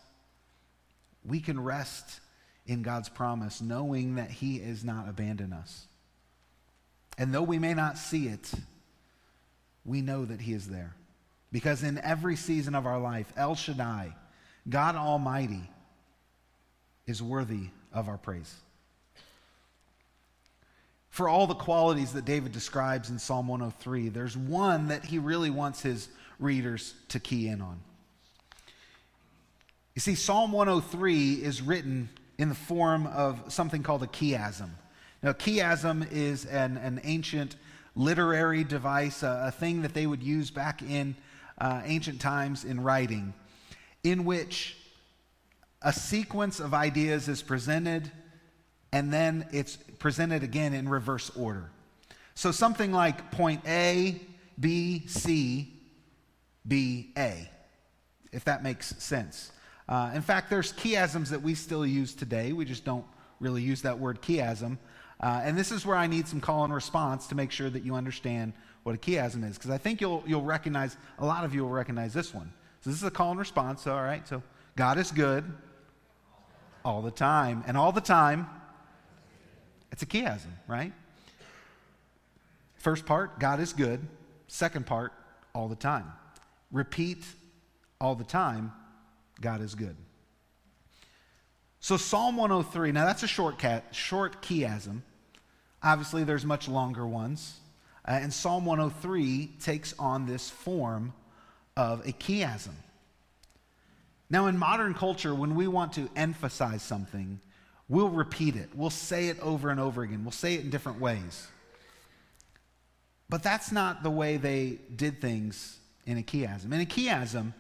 we 1.25 1.41
can 1.41 1.59
rest 1.59 2.21
in 2.69 2.83
God's 2.83 3.09
promise, 3.09 3.61
knowing 3.61 4.17
that 4.17 4.31
He 4.31 4.57
is 4.57 4.85
not 4.85 5.09
abandoned 5.09 5.55
us. 5.55 5.87
And 7.17 7.35
though 7.35 7.43
we 7.43 7.59
may 7.59 7.75
not 7.75 7.99
see 7.99 8.29
it, 8.29 8.53
we 9.85 10.03
know 10.03 10.25
that 10.25 10.41
He 10.41 10.53
is 10.53 10.69
there. 10.69 10.95
Because 11.51 11.83
in 11.83 11.99
every 11.99 12.37
season 12.37 12.75
of 12.75 12.87
our 12.87 13.01
life, 13.01 13.33
El 13.37 13.55
Shaddai, 13.55 14.15
God 14.69 14.95
Almighty, 14.95 15.69
is 17.07 17.23
worthy 17.23 17.71
of 17.93 18.07
our 18.07 18.19
praise. 18.19 18.55
For 21.09 21.27
all 21.27 21.47
the 21.47 21.55
qualities 21.55 22.13
that 22.13 22.27
David 22.27 22.53
describes 22.53 23.09
in 23.09 23.19
Psalm 23.19 23.49
103, 23.49 24.11
there's 24.11 24.37
one 24.37 24.89
that 24.89 25.05
he 25.05 25.19
really 25.19 25.51
wants 25.51 25.81
his 25.81 26.09
readers 26.39 26.95
to 27.09 27.19
key 27.19 27.49
in 27.49 27.63
on. 27.63 27.81
You 29.95 30.01
see, 30.01 30.15
Psalm 30.15 30.53
103 30.53 31.33
is 31.33 31.63
written 31.63 32.11
in 32.39 32.49
the 32.49 32.55
form 32.55 33.07
of 33.09 33.53
something 33.53 33.83
called 33.83 34.03
a 34.03 34.07
chiasm. 34.07 34.71
Now, 35.23 35.33
chiasm 35.33 36.11
is 36.13 36.45
an, 36.45 36.77
an 36.77 37.01
ancient 37.03 37.57
literary 37.97 38.63
device, 38.63 39.23
a, 39.25 39.47
a, 39.49 39.51
thing 39.51 39.83
that 39.83 39.93
they 39.93 40.07
would 40.07 40.23
use 40.23 40.51
back 40.51 40.81
in 40.83 41.17
uh, 41.59 41.83
ancient 41.85 42.21
times 42.21 42.65
in 42.65 42.81
writing, 42.81 43.35
in 44.05 44.25
which 44.25 44.77
a 45.83 45.93
sequence 45.93 46.61
of 46.61 46.73
ideas 46.73 47.29
is 47.29 47.43
presented 47.43 48.11
and 48.93 49.13
then 49.13 49.47
it's 49.53 49.77
presented 49.99 50.43
again 50.43 50.73
in 50.73 50.89
reverse 50.89 51.31
order. 51.31 51.71
So 52.35 52.53
something 52.53 52.93
like 52.93 53.33
point 53.33 53.63
A, 53.67 54.21
B, 54.59 55.05
C, 55.07 55.75
B, 56.67 57.11
A, 57.17 57.51
if 58.33 58.45
that 58.45 58.63
makes 58.63 58.97
sense. 59.03 59.51
Uh, 59.89 60.11
in 60.15 60.23
fact, 60.23 60.51
there's 60.51 60.73
chiasms 60.73 61.29
that 61.31 61.43
we 61.43 61.55
still 61.55 61.87
use 61.87 62.15
today. 62.15 62.53
We 62.53 62.65
just 62.65 62.85
don't 62.85 63.05
really 63.41 63.63
use 63.63 63.83
that 63.83 63.99
word 63.99 64.21
chiasm. 64.21 64.79
Uh, 65.21 65.41
and 65.43 65.57
this 65.57 65.73
is 65.73 65.87
where 65.87 65.97
I 65.97 66.07
need 66.07 66.29
some 66.29 66.41
call 66.41 66.65
and 66.65 66.75
response 66.75 67.27
to 67.29 67.35
make 67.35 67.51
sure 67.51 67.71
that 67.71 67.85
you 67.85 67.95
understand 67.95 68.53
what 68.83 68.95
a 68.95 68.99
chiasm 68.99 69.49
is, 69.49 69.57
because 69.57 69.71
I 69.71 69.79
think 69.79 70.01
you'll, 70.01 70.23
you'll 70.27 70.43
recognize, 70.43 70.97
a 71.19 71.27
lot 71.27 71.45
of 71.45 71.55
you 71.55 71.63
will 71.63 71.71
recognize 71.71 72.15
this 72.15 72.33
one. 72.33 72.53
So 72.81 72.91
this 72.91 72.99
is 72.99 73.05
a 73.05 73.11
call 73.11 73.31
and 73.31 73.41
response, 73.41 73.87
all 73.87 74.03
right? 74.03 74.27
So 74.29 74.43
God 74.77 74.99
is 74.99 75.11
good 75.11 75.45
all 76.85 77.03
the 77.03 77.11
time. 77.11 77.65
And 77.67 77.77
all 77.77 77.93
the 77.93 78.01
time, 78.01 78.47
it's 79.91 80.03
a 80.03 80.07
chiasm, 80.07 80.53
right? 80.69 80.93
First 82.77 83.05
part, 83.05 83.41
God 83.41 83.59
is 83.59 83.73
good. 83.73 84.07
Second 84.47 84.87
part, 84.87 85.13
all 85.55 85.69
the 85.69 85.77
time. 85.77 86.13
Repeat 86.71 87.25
all 88.01 88.15
the 88.15 88.25
time, 88.25 88.73
God 89.41 89.61
is 89.61 89.75
good. 89.75 89.97
So 91.81 91.97
Psalm 91.97 92.37
103, 92.37 92.93
now 92.93 93.05
that's 93.05 93.23
a 93.23 93.29
short, 93.29 93.59
cat, 93.59 93.85
short 93.93 94.43
chiasm. 94.43 95.03
Obviously, 95.83 96.25
there's 96.25 96.45
much 96.45 96.69
longer 96.69 97.07
ones. 97.07 97.61
Uh, 98.07 98.13
and 98.13 98.33
Psalm 98.33 98.65
103 98.65 99.51
takes 99.61 99.95
on 99.99 100.27
this 100.27 100.51
form 100.51 101.13
of 101.77 102.01
a 102.01 102.13
chiasm. 102.13 102.75
Now, 104.31 104.47
in 104.47 104.59
modern 104.59 104.93
culture, 104.95 105.35
when 105.35 105.55
we 105.55 105.69
want 105.69 105.93
to 105.95 106.11
emphasize 106.17 106.83
something, 106.83 107.41
we'll 107.89 108.11
repeat 108.11 108.57
it. 108.57 108.71
We'll 108.75 108.91
say 108.91 109.29
it 109.29 109.39
over 109.41 109.71
and 109.71 109.79
over 109.79 110.03
again. 110.03 110.25
We'll 110.25 110.33
say 110.33 110.55
it 110.55 110.61
in 110.61 110.71
different 110.71 111.01
ways. 111.01 111.47
But 113.29 113.43
that's 113.43 113.71
not 113.71 114.03
the 114.03 114.11
way 114.11 114.37
they 114.37 114.79
did 114.95 115.21
things 115.21 115.79
in 116.07 116.19
a 116.19 116.23
chiasm. 116.23 116.73
In 116.73 116.81
a 116.81 116.87
chiasm, 116.87 117.53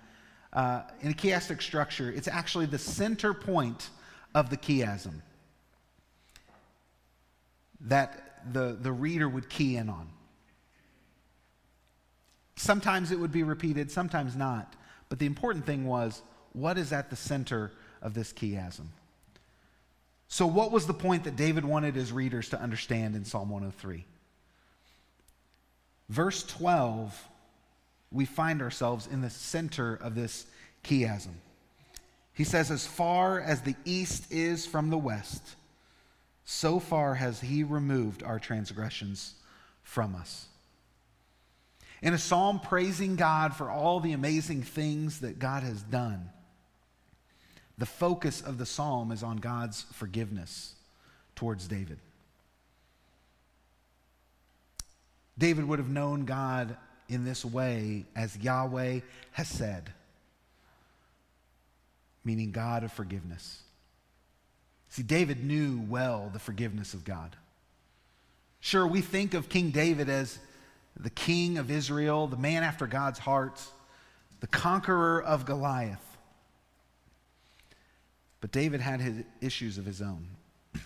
uh, 0.52 0.82
in 1.02 1.10
a 1.10 1.14
chiastic 1.14 1.62
structure, 1.62 2.10
it's 2.10 2.28
actually 2.28 2.66
the 2.66 2.78
center 2.78 3.34
point 3.34 3.90
of 4.34 4.50
the 4.50 4.56
chiasm 4.56 5.20
that 7.82 8.52
the, 8.52 8.76
the 8.80 8.92
reader 8.92 9.28
would 9.28 9.48
key 9.48 9.76
in 9.76 9.88
on. 9.88 10.08
Sometimes 12.56 13.12
it 13.12 13.18
would 13.18 13.32
be 13.32 13.42
repeated, 13.42 13.90
sometimes 13.90 14.34
not. 14.34 14.74
But 15.08 15.18
the 15.18 15.26
important 15.26 15.64
thing 15.64 15.86
was 15.86 16.22
what 16.52 16.76
is 16.76 16.92
at 16.92 17.10
the 17.10 17.16
center 17.16 17.72
of 18.02 18.14
this 18.14 18.32
chiasm? 18.32 18.86
So, 20.28 20.46
what 20.46 20.72
was 20.72 20.86
the 20.86 20.94
point 20.94 21.24
that 21.24 21.36
David 21.36 21.64
wanted 21.64 21.94
his 21.94 22.12
readers 22.12 22.50
to 22.50 22.60
understand 22.60 23.16
in 23.16 23.24
Psalm 23.24 23.48
103? 23.48 24.04
Verse 26.10 26.42
12, 26.44 27.28
we 28.10 28.24
find 28.24 28.62
ourselves 28.62 29.06
in 29.06 29.20
the 29.20 29.30
center 29.30 29.94
of 29.94 30.14
this 30.14 30.46
chiasm. 30.84 31.34
He 32.32 32.44
says, 32.44 32.70
As 32.70 32.86
far 32.86 33.40
as 33.40 33.62
the 33.62 33.76
east 33.84 34.30
is 34.32 34.64
from 34.64 34.90
the 34.90 34.98
west, 34.98 35.56
so 36.44 36.78
far 36.78 37.14
has 37.14 37.40
he 37.40 37.62
removed 37.62 38.22
our 38.22 38.38
transgressions 38.38 39.34
from 39.82 40.14
us. 40.14 40.46
In 42.00 42.14
a 42.14 42.18
psalm 42.18 42.60
praising 42.60 43.16
God 43.16 43.54
for 43.54 43.70
all 43.70 44.00
the 44.00 44.12
amazing 44.12 44.62
things 44.62 45.20
that 45.20 45.38
God 45.38 45.62
has 45.62 45.82
done, 45.82 46.30
the 47.76 47.86
focus 47.86 48.40
of 48.40 48.56
the 48.56 48.66
psalm 48.66 49.12
is 49.12 49.22
on 49.22 49.36
God's 49.38 49.82
forgiveness 49.92 50.74
towards 51.34 51.68
David. 51.68 51.98
David 55.36 55.66
would 55.66 55.78
have 55.78 55.88
known 55.88 56.24
God 56.24 56.76
in 57.08 57.24
this 57.24 57.44
way 57.44 58.04
as 58.14 58.36
Yahweh 58.36 59.00
Hesed, 59.32 59.90
meaning 62.24 62.52
God 62.52 62.84
of 62.84 62.92
forgiveness. 62.92 63.62
See, 64.90 65.02
David 65.02 65.44
knew 65.44 65.80
well 65.88 66.30
the 66.32 66.38
forgiveness 66.38 66.94
of 66.94 67.04
God. 67.04 67.36
Sure, 68.60 68.86
we 68.86 69.00
think 69.00 69.34
of 69.34 69.48
King 69.48 69.70
David 69.70 70.08
as 70.08 70.38
the 70.98 71.10
king 71.10 71.58
of 71.58 71.70
Israel, 71.70 72.26
the 72.26 72.36
man 72.36 72.62
after 72.62 72.86
God's 72.86 73.18
heart, 73.18 73.62
the 74.40 74.46
conqueror 74.46 75.22
of 75.22 75.46
Goliath. 75.46 76.04
But 78.40 78.52
David 78.52 78.80
had 78.80 79.00
his 79.00 79.24
issues 79.40 79.78
of 79.78 79.84
his 79.84 80.00
own. 80.00 80.26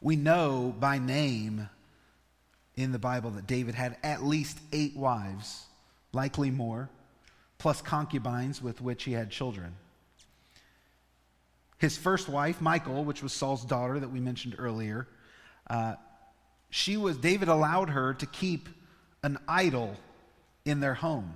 we 0.00 0.16
know 0.16 0.74
by 0.78 0.98
name 0.98 1.68
in 2.76 2.92
the 2.92 2.98
Bible 2.98 3.30
that 3.30 3.46
David 3.46 3.74
had 3.74 3.96
at 4.02 4.24
least 4.24 4.58
eight 4.72 4.96
wives, 4.96 5.66
likely 6.12 6.50
more, 6.50 6.90
plus 7.58 7.80
concubines 7.80 8.60
with 8.60 8.80
which 8.80 9.04
he 9.04 9.12
had 9.12 9.30
children. 9.30 9.74
His 11.78 11.96
first 11.96 12.28
wife, 12.28 12.60
Michal, 12.60 13.04
which 13.04 13.22
was 13.22 13.32
Saul's 13.32 13.64
daughter 13.64 14.00
that 14.00 14.10
we 14.10 14.20
mentioned 14.20 14.56
earlier, 14.58 15.06
uh, 15.68 15.94
she 16.70 16.96
was 16.96 17.16
David 17.16 17.48
allowed 17.48 17.90
her 17.90 18.14
to 18.14 18.26
keep 18.26 18.68
an 19.22 19.38
idol 19.46 19.96
in 20.64 20.80
their 20.80 20.94
home. 20.94 21.34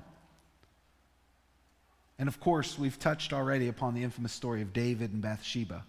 And 2.19 2.29
of 2.29 2.41
course, 2.41 2.79
we've 2.79 2.99
touched 2.99 3.33
already 3.33 3.69
upon 3.69 3.95
the 3.95 4.03
infamous 4.03 4.33
story 4.33 4.63
of 4.63 4.73
David 4.73 5.13
and 5.13 5.23
Bathsheba, 5.23 5.85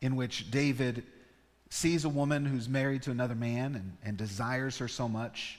in 0.00 0.16
which 0.16 0.50
David 0.50 1.04
sees 1.70 2.04
a 2.04 2.08
woman 2.08 2.44
who's 2.44 2.68
married 2.68 3.02
to 3.02 3.10
another 3.10 3.34
man 3.34 3.74
and, 3.74 3.96
and 4.04 4.16
desires 4.16 4.78
her 4.78 4.88
so 4.88 5.08
much. 5.08 5.58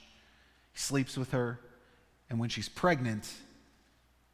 He 0.72 0.78
sleeps 0.78 1.16
with 1.16 1.32
her, 1.32 1.58
and 2.28 2.38
when 2.38 2.48
she's 2.48 2.68
pregnant, 2.68 3.28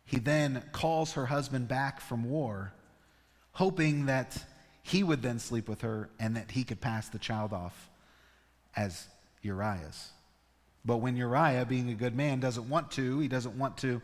he 0.04 0.18
then 0.18 0.62
calls 0.72 1.12
her 1.12 1.26
husband 1.26 1.68
back 1.68 2.00
from 2.00 2.24
war, 2.30 2.72
hoping 3.52 4.06
that 4.06 4.42
he 4.82 5.02
would 5.02 5.22
then 5.22 5.38
sleep 5.38 5.68
with 5.68 5.80
her 5.80 6.08
and 6.20 6.36
that 6.36 6.52
he 6.52 6.62
could 6.62 6.80
pass 6.80 7.08
the 7.08 7.18
child 7.18 7.52
off 7.52 7.90
as 8.76 9.08
Uriah's. 9.42 10.10
But 10.84 10.98
when 10.98 11.16
Uriah, 11.16 11.66
being 11.66 11.90
a 11.90 11.94
good 11.94 12.14
man, 12.14 12.38
doesn't 12.38 12.68
want 12.68 12.92
to, 12.92 13.18
he 13.18 13.28
doesn't 13.28 13.58
want 13.58 13.78
to 13.78 14.00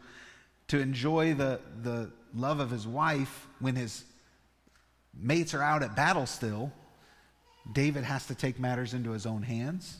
to 0.68 0.78
enjoy 0.78 1.34
the, 1.34 1.60
the 1.82 2.10
love 2.34 2.58
of 2.58 2.70
his 2.70 2.86
wife 2.86 3.46
when 3.58 3.76
his 3.76 4.04
mates 5.14 5.52
are 5.52 5.62
out 5.62 5.82
at 5.82 5.94
battle 5.94 6.24
still, 6.24 6.72
David 7.70 8.04
has 8.04 8.26
to 8.26 8.34
take 8.34 8.58
matters 8.58 8.94
into 8.94 9.12
his 9.12 9.26
own 9.26 9.42
hands. 9.42 9.98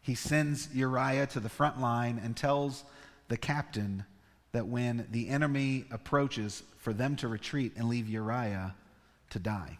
He 0.00 0.14
sends 0.14 0.68
Uriah 0.74 1.26
to 1.28 1.40
the 1.40 1.48
front 1.48 1.80
line 1.80 2.20
and 2.22 2.36
tells 2.36 2.84
the 3.28 3.36
captain 3.36 4.04
that 4.52 4.66
when 4.66 5.06
the 5.10 5.28
enemy 5.28 5.86
approaches, 5.90 6.62
for 6.78 6.92
them 6.92 7.16
to 7.16 7.28
retreat 7.28 7.72
and 7.76 7.88
leave 7.88 8.08
Uriah 8.08 8.74
to 9.30 9.38
die. 9.38 9.78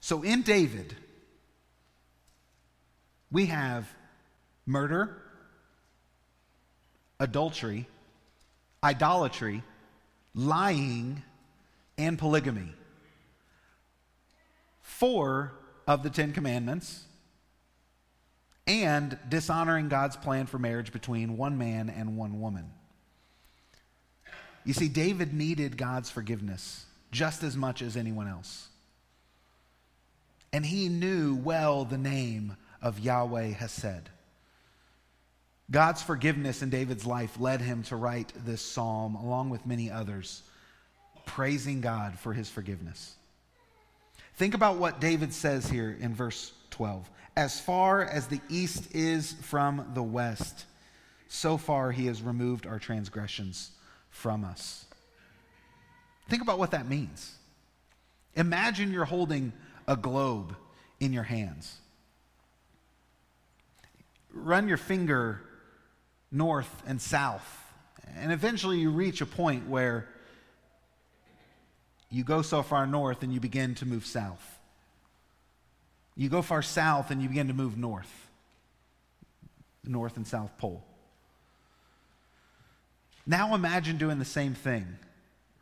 So 0.00 0.22
in 0.22 0.42
David, 0.42 0.94
we 3.30 3.46
have 3.46 3.88
murder, 4.66 5.16
adultery, 7.20 7.86
idolatry, 8.82 9.62
lying, 10.34 11.22
and 11.96 12.18
polygamy. 12.18 12.72
Four 15.04 15.52
of 15.86 16.02
the 16.02 16.08
Ten 16.08 16.32
Commandments, 16.32 17.04
and 18.66 19.18
dishonoring 19.28 19.90
God's 19.90 20.16
plan 20.16 20.46
for 20.46 20.58
marriage 20.58 20.94
between 20.94 21.36
one 21.36 21.58
man 21.58 21.90
and 21.90 22.16
one 22.16 22.40
woman. 22.40 22.70
You 24.64 24.72
see, 24.72 24.88
David 24.88 25.34
needed 25.34 25.76
God's 25.76 26.08
forgiveness 26.08 26.86
just 27.12 27.42
as 27.42 27.54
much 27.54 27.82
as 27.82 27.98
anyone 27.98 28.28
else. 28.28 28.68
And 30.54 30.64
he 30.64 30.88
knew 30.88 31.34
well 31.34 31.84
the 31.84 31.98
name 31.98 32.56
of 32.80 32.98
Yahweh 32.98 33.48
Hesed. 33.48 34.08
God's 35.70 36.02
forgiveness 36.02 36.62
in 36.62 36.70
David's 36.70 37.04
life 37.04 37.38
led 37.38 37.60
him 37.60 37.82
to 37.82 37.96
write 37.96 38.32
this 38.46 38.62
psalm, 38.62 39.16
along 39.16 39.50
with 39.50 39.66
many 39.66 39.90
others, 39.90 40.42
praising 41.26 41.82
God 41.82 42.18
for 42.18 42.32
his 42.32 42.48
forgiveness. 42.48 43.16
Think 44.36 44.54
about 44.54 44.78
what 44.78 45.00
David 45.00 45.32
says 45.32 45.68
here 45.68 45.96
in 46.00 46.14
verse 46.14 46.52
12. 46.70 47.08
As 47.36 47.60
far 47.60 48.02
as 48.04 48.26
the 48.26 48.40
east 48.48 48.94
is 48.94 49.32
from 49.32 49.92
the 49.94 50.02
west, 50.02 50.66
so 51.28 51.56
far 51.56 51.92
he 51.92 52.06
has 52.06 52.22
removed 52.22 52.66
our 52.66 52.78
transgressions 52.78 53.70
from 54.10 54.44
us. 54.44 54.86
Think 56.28 56.42
about 56.42 56.58
what 56.58 56.72
that 56.72 56.88
means. 56.88 57.34
Imagine 58.34 58.92
you're 58.92 59.04
holding 59.04 59.52
a 59.86 59.96
globe 59.96 60.56
in 60.98 61.12
your 61.12 61.22
hands. 61.22 61.76
Run 64.32 64.66
your 64.66 64.76
finger 64.76 65.40
north 66.32 66.82
and 66.86 67.00
south, 67.00 67.62
and 68.16 68.32
eventually 68.32 68.78
you 68.78 68.90
reach 68.90 69.20
a 69.20 69.26
point 69.26 69.68
where 69.68 70.08
you 72.14 72.22
go 72.22 72.42
so 72.42 72.62
far 72.62 72.86
north 72.86 73.24
and 73.24 73.34
you 73.34 73.40
begin 73.40 73.74
to 73.74 73.86
move 73.86 74.06
south. 74.06 74.58
You 76.14 76.28
go 76.28 76.42
far 76.42 76.62
south 76.62 77.10
and 77.10 77.20
you 77.20 77.28
begin 77.28 77.48
to 77.48 77.54
move 77.54 77.76
north, 77.76 78.28
north 79.82 80.16
and 80.16 80.24
south 80.24 80.56
pole. 80.56 80.84
Now 83.26 83.52
imagine 83.56 83.98
doing 83.98 84.20
the 84.20 84.24
same 84.24 84.54
thing. 84.54 84.86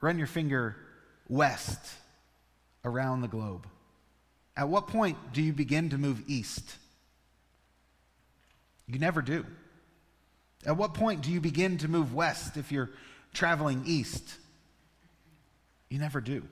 Run 0.02 0.18
your 0.18 0.26
finger 0.26 0.76
west 1.26 1.94
around 2.84 3.22
the 3.22 3.28
globe. 3.28 3.66
At 4.54 4.68
what 4.68 4.88
point 4.88 5.16
do 5.32 5.40
you 5.40 5.54
begin 5.54 5.88
to 5.88 5.96
move 5.96 6.22
east? 6.26 6.76
You 8.86 8.98
never 8.98 9.22
do. 9.22 9.46
At 10.66 10.76
what 10.76 10.92
point 10.92 11.22
do 11.22 11.30
you 11.30 11.40
begin 11.40 11.78
to 11.78 11.88
move 11.88 12.12
west 12.12 12.58
if 12.58 12.70
you're 12.70 12.90
traveling 13.32 13.84
east? 13.86 14.34
You 15.92 15.98
never 15.98 16.22
do. 16.22 16.42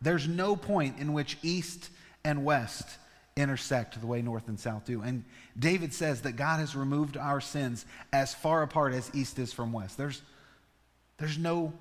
There's 0.00 0.26
no 0.26 0.56
point 0.56 0.98
in 0.98 1.12
which 1.12 1.38
east 1.44 1.90
and 2.24 2.44
west 2.44 2.88
intersect 3.36 4.00
the 4.00 4.06
way 4.08 4.20
north 4.20 4.48
and 4.48 4.58
south 4.58 4.84
do. 4.84 5.02
And 5.02 5.22
David 5.56 5.94
says 5.94 6.22
that 6.22 6.32
God 6.32 6.58
has 6.58 6.74
removed 6.74 7.16
our 7.16 7.40
sins 7.40 7.86
as 8.12 8.34
far 8.34 8.64
apart 8.64 8.94
as 8.94 9.08
east 9.14 9.38
is 9.38 9.52
from 9.52 9.72
west. 9.72 9.96
There's, 9.96 10.20
there's 11.18 11.38
no, 11.38 11.72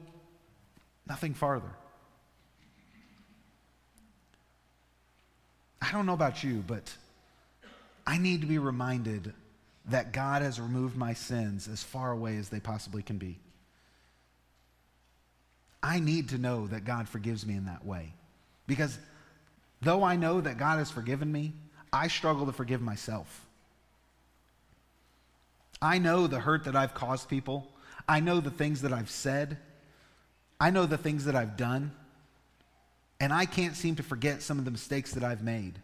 nothing 1.08 1.34
farther. 1.34 1.72
I 5.82 5.92
don't 5.94 6.06
know 6.06 6.14
about 6.14 6.44
you, 6.44 6.64
but 6.68 6.96
I 8.06 8.20
need 8.20 8.42
to 8.42 8.48
be 8.48 8.60
reminded 8.60 9.34
that 9.90 10.14
God 10.14 10.44
has 10.44 10.60
removed 10.60 10.96
my 10.96 11.14
sins 11.14 11.68
as 11.68 11.82
far 11.82 12.12
away 12.12 12.38
as 12.38 12.50
they 12.50 12.60
possibly 12.60 13.02
can 13.02 13.18
be. 13.18 13.40
I 15.88 16.00
need 16.02 16.30
to 16.30 16.38
know 16.38 16.68
that 16.68 16.84
God 16.84 17.08
forgives 17.08 17.46
me 17.46 17.56
in 17.56 17.68
that 17.68 17.86
way. 17.86 18.12
Because 18.68 19.00
though 19.82 20.04
I 20.04 20.18
know 20.18 20.42
that 20.42 20.58
God 20.58 20.80
has 20.80 20.92
forgiven 20.92 21.32
me, 21.32 21.54
I 21.94 22.10
struggle 22.10 22.46
to 22.46 22.52
forgive 22.52 22.82
myself. 22.82 23.46
I 25.82 25.98
know 25.98 26.28
the 26.28 26.42
hurt 26.42 26.66
that 26.66 26.76
I've 26.76 26.94
caused 26.94 27.30
people. 27.30 27.72
I 28.06 28.20
know 28.20 28.42
the 28.42 28.52
things 28.52 28.82
that 28.82 28.92
I've 28.92 29.10
said. 29.10 29.60
I 30.60 30.72
know 30.72 30.86
the 30.86 30.98
things 30.98 31.24
that 31.24 31.38
I've 31.38 31.56
done. 31.56 31.94
And 33.22 33.32
I 33.32 33.46
can't 33.46 33.78
seem 33.78 33.96
to 33.96 34.04
forget 34.04 34.42
some 34.42 34.60
of 34.60 34.66
the 34.66 34.72
mistakes 34.72 35.14
that 35.14 35.24
I've 35.24 35.42
made. 35.42 35.80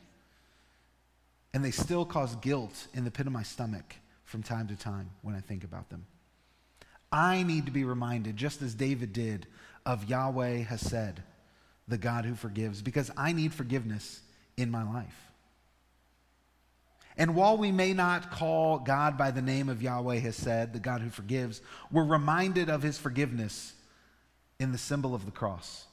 And 1.54 1.64
they 1.64 1.72
still 1.72 2.04
cause 2.04 2.36
guilt 2.36 2.88
in 2.94 3.06
the 3.06 3.12
pit 3.12 3.26
of 3.26 3.32
my 3.32 3.44
stomach 3.44 3.96
from 4.26 4.44
time 4.44 4.68
to 4.68 4.76
time 4.76 5.12
when 5.22 5.34
I 5.34 5.40
think 5.40 5.64
about 5.64 5.90
them. 5.90 6.06
I 7.10 7.44
need 7.44 7.68
to 7.68 7.72
be 7.72 7.86
reminded, 7.86 8.36
just 8.36 8.62
as 8.62 8.74
David 8.74 9.14
did, 9.14 9.48
of 9.86 10.10
Yahweh 10.10 10.64
Hesed, 10.64 11.22
the 11.88 11.98
God 11.98 12.26
who 12.26 12.36
forgives, 12.36 12.82
because 12.82 13.12
I 13.18 13.34
need 13.34 13.54
forgiveness 13.54 14.22
in 14.58 14.72
my 14.72 14.84
life. 14.84 15.32
And 17.18 17.36
while 17.36 17.58
we 17.58 17.72
may 17.72 17.94
not 17.94 18.32
call 18.32 18.80
God 18.80 19.18
by 19.18 19.32
the 19.32 19.42
name 19.42 19.70
of 19.70 19.84
Yahweh 19.84 20.18
Hesed, 20.20 20.74
the 20.74 20.82
God 20.82 21.02
who 21.02 21.10
forgives, 21.10 21.62
we're 21.92 22.06
reminded 22.06 22.70
of 22.70 22.82
his 22.82 22.98
forgiveness 22.98 23.74
in 24.60 24.72
the 24.72 24.78
symbol 24.78 25.14
of 25.14 25.26
the 25.26 25.32
cross. 25.32 25.86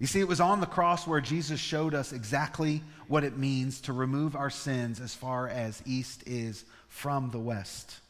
You 0.00 0.06
see, 0.06 0.20
it 0.20 0.28
was 0.28 0.40
on 0.40 0.60
the 0.60 0.66
cross 0.66 1.06
where 1.06 1.20
Jesus 1.20 1.60
showed 1.60 1.94
us 1.94 2.12
exactly 2.12 2.82
what 3.06 3.22
it 3.22 3.36
means 3.36 3.82
to 3.82 3.92
remove 3.92 4.34
our 4.34 4.48
sins 4.48 4.98
as 4.98 5.14
far 5.14 5.46
as 5.46 5.82
east 5.84 6.22
is 6.26 6.64
from 6.88 7.30
the 7.30 7.38
west. 7.38 8.00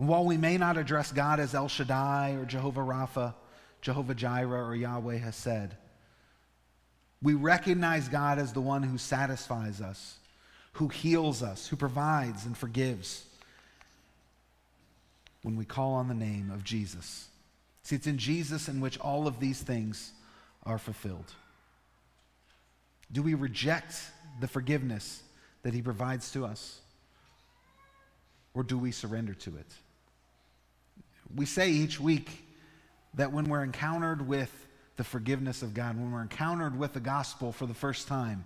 And 0.00 0.08
while 0.08 0.24
we 0.24 0.38
may 0.38 0.56
not 0.56 0.78
address 0.78 1.12
God 1.12 1.40
as 1.40 1.54
El 1.54 1.68
Shaddai 1.68 2.30
or 2.30 2.46
Jehovah 2.46 2.80
Rapha, 2.80 3.34
Jehovah 3.82 4.14
Jireh 4.14 4.66
or 4.66 4.74
Yahweh 4.74 5.18
Hesed, 5.18 5.76
we 7.22 7.34
recognize 7.34 8.08
God 8.08 8.38
as 8.38 8.54
the 8.54 8.62
one 8.62 8.82
who 8.82 8.96
satisfies 8.96 9.82
us, 9.82 10.16
who 10.72 10.88
heals 10.88 11.42
us, 11.42 11.66
who 11.66 11.76
provides 11.76 12.46
and 12.46 12.56
forgives 12.56 13.26
when 15.42 15.54
we 15.54 15.66
call 15.66 15.92
on 15.92 16.08
the 16.08 16.14
name 16.14 16.50
of 16.50 16.64
Jesus. 16.64 17.28
See, 17.82 17.96
it's 17.96 18.06
in 18.06 18.16
Jesus 18.16 18.68
in 18.68 18.80
which 18.80 18.98
all 19.00 19.26
of 19.26 19.38
these 19.38 19.60
things 19.60 20.12
are 20.64 20.78
fulfilled. 20.78 21.30
Do 23.12 23.22
we 23.22 23.34
reject 23.34 24.02
the 24.40 24.48
forgiveness 24.48 25.22
that 25.62 25.74
he 25.74 25.82
provides 25.82 26.32
to 26.32 26.46
us? 26.46 26.80
Or 28.54 28.62
do 28.62 28.78
we 28.78 28.92
surrender 28.92 29.34
to 29.34 29.58
it? 29.58 29.66
We 31.34 31.46
say 31.46 31.70
each 31.70 32.00
week 32.00 32.44
that 33.14 33.32
when 33.32 33.44
we're 33.44 33.62
encountered 33.62 34.26
with 34.26 34.52
the 34.96 35.04
forgiveness 35.04 35.62
of 35.62 35.74
God, 35.74 35.96
when 35.96 36.12
we're 36.12 36.22
encountered 36.22 36.78
with 36.78 36.92
the 36.92 37.00
gospel 37.00 37.52
for 37.52 37.66
the 37.66 37.74
first 37.74 38.08
time, 38.08 38.44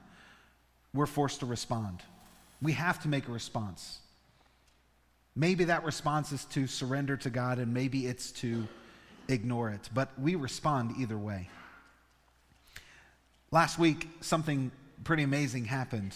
we're 0.93 1.07
forced 1.07 1.41
to 1.41 1.47
respond. 1.47 2.03
We 2.63 2.73
have 2.73 3.03
to 3.03 3.09
make 3.09 3.29
a 3.29 3.33
response. 3.33 3.99
Maybe 5.37 5.65
that 5.65 5.85
response 5.85 6.31
is 6.31 6.45
to 6.47 6.67
surrender 6.67 7.17
to 7.19 7.31
God, 7.31 7.59
and 7.59 7.75
maybe 7.75 8.07
it's 8.07 8.31
to 8.33 8.69
ignore 9.29 9.71
it, 9.71 9.89
but 9.93 10.11
we 10.19 10.35
respond 10.35 10.95
either 10.99 11.19
way. 11.19 11.49
Last 13.51 13.79
week, 13.79 14.09
something 14.21 14.71
pretty 15.03 15.23
amazing 15.23 15.65
happened. 15.65 16.15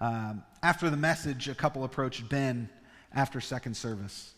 Um, 0.00 0.42
after 0.62 0.90
the 0.90 0.96
message, 0.96 1.48
a 1.48 1.54
couple 1.54 1.84
approached 1.84 2.28
Ben 2.28 2.68
after 3.12 3.40
second 3.40 3.74
service. 3.74 4.33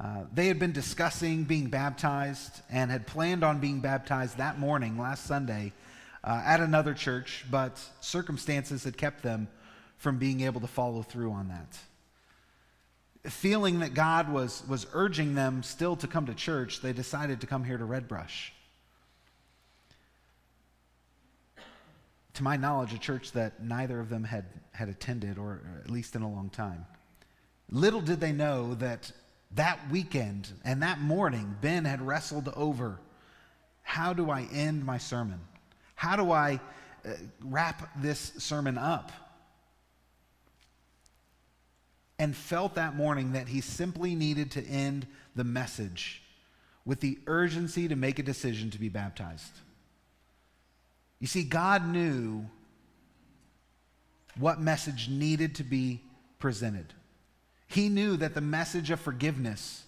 Uh, 0.00 0.24
they 0.34 0.48
had 0.48 0.58
been 0.58 0.72
discussing 0.72 1.44
being 1.44 1.68
baptized 1.68 2.60
and 2.70 2.90
had 2.90 3.06
planned 3.06 3.44
on 3.44 3.60
being 3.60 3.80
baptized 3.80 4.38
that 4.38 4.58
morning, 4.58 4.98
last 4.98 5.26
Sunday, 5.26 5.72
uh, 6.24 6.42
at 6.44 6.60
another 6.60 6.94
church, 6.94 7.44
but 7.50 7.80
circumstances 8.00 8.84
had 8.84 8.96
kept 8.96 9.22
them 9.22 9.48
from 9.98 10.18
being 10.18 10.40
able 10.40 10.60
to 10.60 10.66
follow 10.66 11.02
through 11.02 11.30
on 11.30 11.48
that 11.48 11.78
feeling 13.30 13.80
that 13.80 13.94
God 13.94 14.32
was, 14.32 14.62
was 14.68 14.86
urging 14.92 15.34
them 15.34 15.62
still 15.62 15.96
to 15.96 16.06
come 16.06 16.26
to 16.26 16.34
church, 16.34 16.80
they 16.80 16.92
decided 16.92 17.40
to 17.40 17.46
come 17.46 17.64
here 17.64 17.78
to 17.78 17.84
Redbrush. 17.84 18.52
To 22.34 22.42
my 22.42 22.56
knowledge, 22.56 22.92
a 22.92 22.98
church 22.98 23.32
that 23.32 23.62
neither 23.62 24.00
of 24.00 24.08
them 24.08 24.24
had, 24.24 24.46
had 24.72 24.88
attended, 24.88 25.38
or 25.38 25.60
at 25.84 25.90
least 25.90 26.16
in 26.16 26.22
a 26.22 26.30
long 26.30 26.48
time. 26.48 26.86
Little 27.70 28.00
did 28.00 28.20
they 28.20 28.32
know 28.32 28.74
that 28.74 29.12
that 29.54 29.78
weekend 29.90 30.48
and 30.64 30.82
that 30.82 31.00
morning, 31.00 31.56
Ben 31.60 31.84
had 31.84 32.00
wrestled 32.00 32.52
over 32.56 32.98
how 33.82 34.12
do 34.12 34.30
I 34.30 34.48
end 34.52 34.84
my 34.84 34.98
sermon? 34.98 35.40
How 35.94 36.16
do 36.16 36.30
I 36.30 36.60
uh, 37.04 37.10
wrap 37.42 37.90
this 38.00 38.32
sermon 38.38 38.78
up? 38.78 39.12
and 42.22 42.36
felt 42.36 42.76
that 42.76 42.94
morning 42.94 43.32
that 43.32 43.48
he 43.48 43.60
simply 43.60 44.14
needed 44.14 44.52
to 44.52 44.64
end 44.64 45.08
the 45.34 45.42
message 45.42 46.22
with 46.84 47.00
the 47.00 47.18
urgency 47.26 47.88
to 47.88 47.96
make 47.96 48.20
a 48.20 48.22
decision 48.22 48.70
to 48.70 48.78
be 48.78 48.88
baptized. 48.88 49.50
You 51.18 51.26
see, 51.26 51.42
God 51.42 51.84
knew 51.84 52.46
what 54.38 54.60
message 54.60 55.08
needed 55.08 55.56
to 55.56 55.64
be 55.64 56.00
presented. 56.38 56.94
He 57.72 57.88
knew 57.88 58.18
that 58.18 58.34
the 58.34 58.42
message 58.42 58.90
of 58.90 59.00
forgiveness 59.00 59.84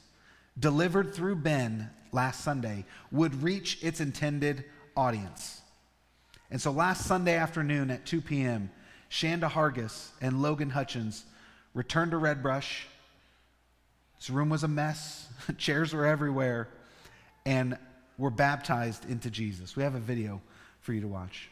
delivered 0.59 1.15
through 1.15 1.37
Ben 1.37 1.91
last 2.13 2.43
Sunday 2.43 2.87
would 3.13 3.43
reach 3.43 3.79
its 3.83 4.01
intended 4.01 4.65
audience. 4.97 5.61
And 6.51 6.61
so 6.61 6.71
last 6.71 7.07
Sunday 7.07 7.37
afternoon 7.37 7.91
at 7.91 8.07
2 8.07 8.23
p.m., 8.23 8.71
Shanda 9.11 9.51
Hargis 9.51 10.09
and 10.23 10.41
Logan 10.41 10.71
Hutchins 10.71 11.25
returned 11.75 12.13
to 12.13 12.17
Redbrush. 12.17 12.87
This 14.19 14.31
room 14.31 14.49
was 14.49 14.65
a 14.65 14.69
mess, 14.69 15.29
chairs 15.59 15.93
were 15.93 16.07
everywhere, 16.07 16.69
and 17.45 17.77
were 18.17 18.31
baptized 18.31 19.09
into 19.11 19.29
Jesus. 19.29 19.77
We 19.77 19.83
have 19.83 19.95
a 19.95 20.01
video 20.01 20.41
for 20.81 20.95
you 20.95 21.03
to 21.03 21.09
watch. 21.09 21.51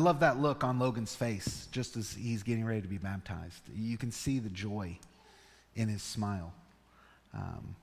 Love 0.00 0.20
that 0.20 0.40
look 0.40 0.64
on 0.64 0.78
Logan's 0.78 1.14
face 1.14 1.68
just 1.72 1.96
as 1.96 2.12
he's 2.12 2.42
getting 2.42 2.64
ready 2.64 2.82
to 2.82 2.88
be 2.88 2.98
baptized. 2.98 3.62
You 3.74 3.96
can 3.96 4.12
see 4.12 4.38
the 4.38 4.50
joy 4.50 4.98
in 5.74 5.88
his 5.88 6.02
smile. 6.02 6.52
Um, 7.34 7.76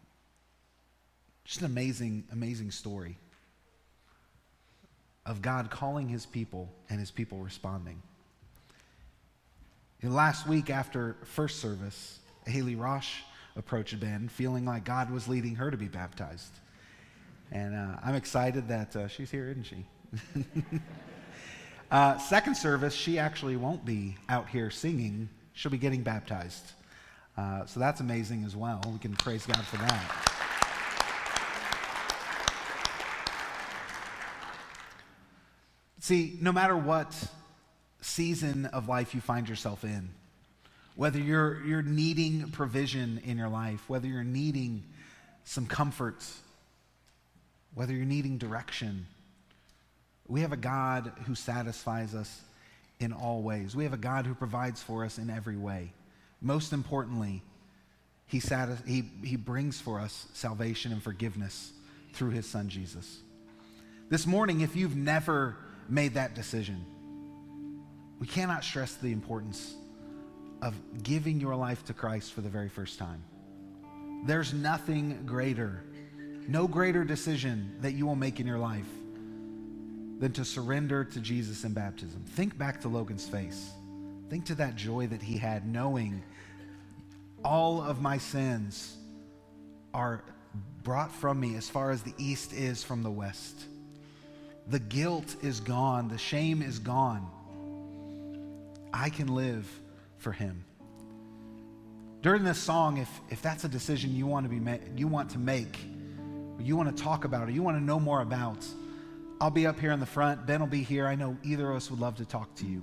just 1.45 1.61
an 1.61 1.65
amazing, 1.65 2.25
amazing 2.31 2.71
story 2.71 3.17
of 5.25 5.41
God 5.41 5.69
calling 5.69 6.07
his 6.07 6.25
people 6.25 6.69
and 6.89 6.99
his 6.99 7.11
people 7.11 7.39
responding. 7.39 8.01
And 10.01 10.13
last 10.13 10.47
week 10.47 10.69
after 10.69 11.15
first 11.23 11.59
service, 11.59 12.19
Haley 12.45 12.75
Rosh 12.75 13.21
approached 13.55 13.99
Ben, 13.99 14.29
feeling 14.29 14.65
like 14.65 14.85
God 14.85 15.09
was 15.09 15.27
leading 15.27 15.55
her 15.55 15.71
to 15.71 15.77
be 15.77 15.87
baptized. 15.87 16.53
And 17.51 17.75
uh, 17.75 17.97
I'm 18.03 18.15
excited 18.15 18.67
that 18.67 18.95
uh, 18.95 19.07
she's 19.07 19.31
here, 19.31 19.49
isn't 19.49 19.63
she? 19.63 19.85
uh, 21.89 22.17
second 22.17 22.55
service, 22.55 22.93
she 22.93 23.17
actually 23.17 23.55
won't 23.55 23.85
be 23.85 24.17
out 24.27 24.49
here 24.49 24.69
singing. 24.69 25.29
She'll 25.53 25.71
be 25.71 25.77
getting 25.77 26.03
baptized. 26.03 26.73
Uh, 27.37 27.65
so 27.65 27.79
that's 27.79 28.01
amazing 28.01 28.43
as 28.45 28.55
well. 28.55 28.81
We 28.91 28.99
can 28.99 29.15
praise 29.15 29.45
God 29.45 29.63
for 29.63 29.77
that. 29.77 30.33
See, 35.99 36.37
no 36.41 36.51
matter 36.51 36.75
what 36.75 37.13
season 38.01 38.65
of 38.67 38.87
life 38.87 39.13
you 39.13 39.21
find 39.21 39.47
yourself 39.47 39.83
in, 39.83 40.09
whether 40.95 41.19
you're, 41.19 41.61
you're 41.63 41.81
needing 41.81 42.49
provision 42.51 43.21
in 43.23 43.37
your 43.37 43.49
life, 43.49 43.83
whether 43.87 44.07
you're 44.07 44.23
needing 44.23 44.83
some 45.43 45.67
comfort, 45.67 46.25
whether 47.73 47.93
you're 47.93 48.05
needing 48.05 48.37
direction, 48.37 49.05
we 50.27 50.41
have 50.41 50.51
a 50.51 50.57
God 50.57 51.11
who 51.25 51.35
satisfies 51.35 52.13
us 52.13 52.41
in 52.99 53.13
all 53.13 53.41
ways. 53.41 53.75
We 53.75 53.83
have 53.83 53.93
a 53.93 53.97
God 53.97 54.25
who 54.25 54.33
provides 54.33 54.81
for 54.81 55.05
us 55.05 55.17
in 55.17 55.29
every 55.29 55.57
way. 55.57 55.93
Most 56.41 56.73
importantly, 56.73 57.41
he, 58.25 58.39
satis- 58.39 58.81
he, 58.85 59.03
he 59.23 59.35
brings 59.35 59.79
for 59.79 59.99
us 59.99 60.27
salvation 60.33 60.91
and 60.91 61.01
forgiveness 61.01 61.71
through 62.13 62.31
his 62.31 62.45
son 62.45 62.69
Jesus. 62.69 63.19
This 64.09 64.25
morning, 64.25 64.61
if 64.61 64.75
you've 64.75 64.95
never 64.95 65.57
made 65.89 66.15
that 66.15 66.35
decision. 66.35 66.85
We 68.19 68.27
cannot 68.27 68.63
stress 68.63 68.95
the 68.95 69.11
importance 69.11 69.75
of 70.61 70.75
giving 71.03 71.39
your 71.39 71.55
life 71.55 71.85
to 71.85 71.93
Christ 71.93 72.33
for 72.33 72.41
the 72.41 72.49
very 72.49 72.69
first 72.69 72.97
time. 72.97 73.23
There's 74.25 74.53
nothing 74.53 75.23
greater, 75.25 75.83
no 76.47 76.67
greater 76.67 77.03
decision 77.03 77.77
that 77.81 77.93
you 77.93 78.05
will 78.05 78.15
make 78.15 78.39
in 78.39 78.47
your 78.47 78.57
life 78.57 78.87
than 80.19 80.31
to 80.33 80.45
surrender 80.45 81.03
to 81.03 81.19
Jesus 81.19 81.63
in 81.63 81.73
baptism. 81.73 82.23
Think 82.29 82.57
back 82.57 82.81
to 82.81 82.87
Logan's 82.87 83.27
face. 83.27 83.71
Think 84.29 84.45
to 84.45 84.55
that 84.55 84.75
joy 84.75 85.07
that 85.07 85.21
he 85.21 85.37
had 85.37 85.67
knowing 85.67 86.23
all 87.43 87.81
of 87.81 88.01
my 88.01 88.17
sins 88.17 88.97
are 89.93 90.23
brought 90.83 91.11
from 91.11 91.39
me 91.39 91.55
as 91.55 91.69
far 91.69 91.91
as 91.91 92.01
the 92.01 92.13
east 92.17 92.53
is 92.53 92.83
from 92.83 93.03
the 93.03 93.11
west. 93.11 93.65
The 94.69 94.79
guilt 94.79 95.35
is 95.41 95.59
gone, 95.59 96.09
the 96.09 96.17
shame 96.17 96.61
is 96.61 96.79
gone. 96.79 97.29
I 98.93 99.09
can 99.09 99.27
live 99.27 99.69
for 100.17 100.31
him. 100.31 100.65
During 102.21 102.43
this 102.43 102.57
song, 102.57 102.97
if, 102.97 103.09
if 103.29 103.41
that's 103.41 103.63
a 103.63 103.69
decision 103.69 104.15
you 104.15 104.25
want 104.25 104.45
to 104.45 104.49
be 104.49 104.59
ma- 104.59 104.77
you 104.95 105.07
want 105.07 105.29
to 105.31 105.39
make, 105.39 105.77
you 106.59 106.75
want 106.75 106.95
to 106.95 107.03
talk 107.03 107.23
about, 107.23 107.47
or 107.47 107.51
you 107.51 107.61
want 107.61 107.77
to 107.77 107.83
know 107.83 107.99
more 107.99 108.21
about, 108.21 108.65
I'll 109.39 109.51
be 109.51 109.67
up 109.67 109.79
here 109.79 109.91
in 109.91 109.99
the 109.99 110.05
front. 110.05 110.47
Ben 110.47 110.59
will 110.59 110.67
be 110.67 110.81
here. 110.81 111.05
I 111.05 111.13
know 111.13 111.37
either 111.43 111.69
of 111.69 111.77
us 111.77 111.91
would 111.91 111.99
love 111.99 112.15
to 112.15 112.25
talk 112.25 112.55
to 112.55 112.65
you. 112.65 112.81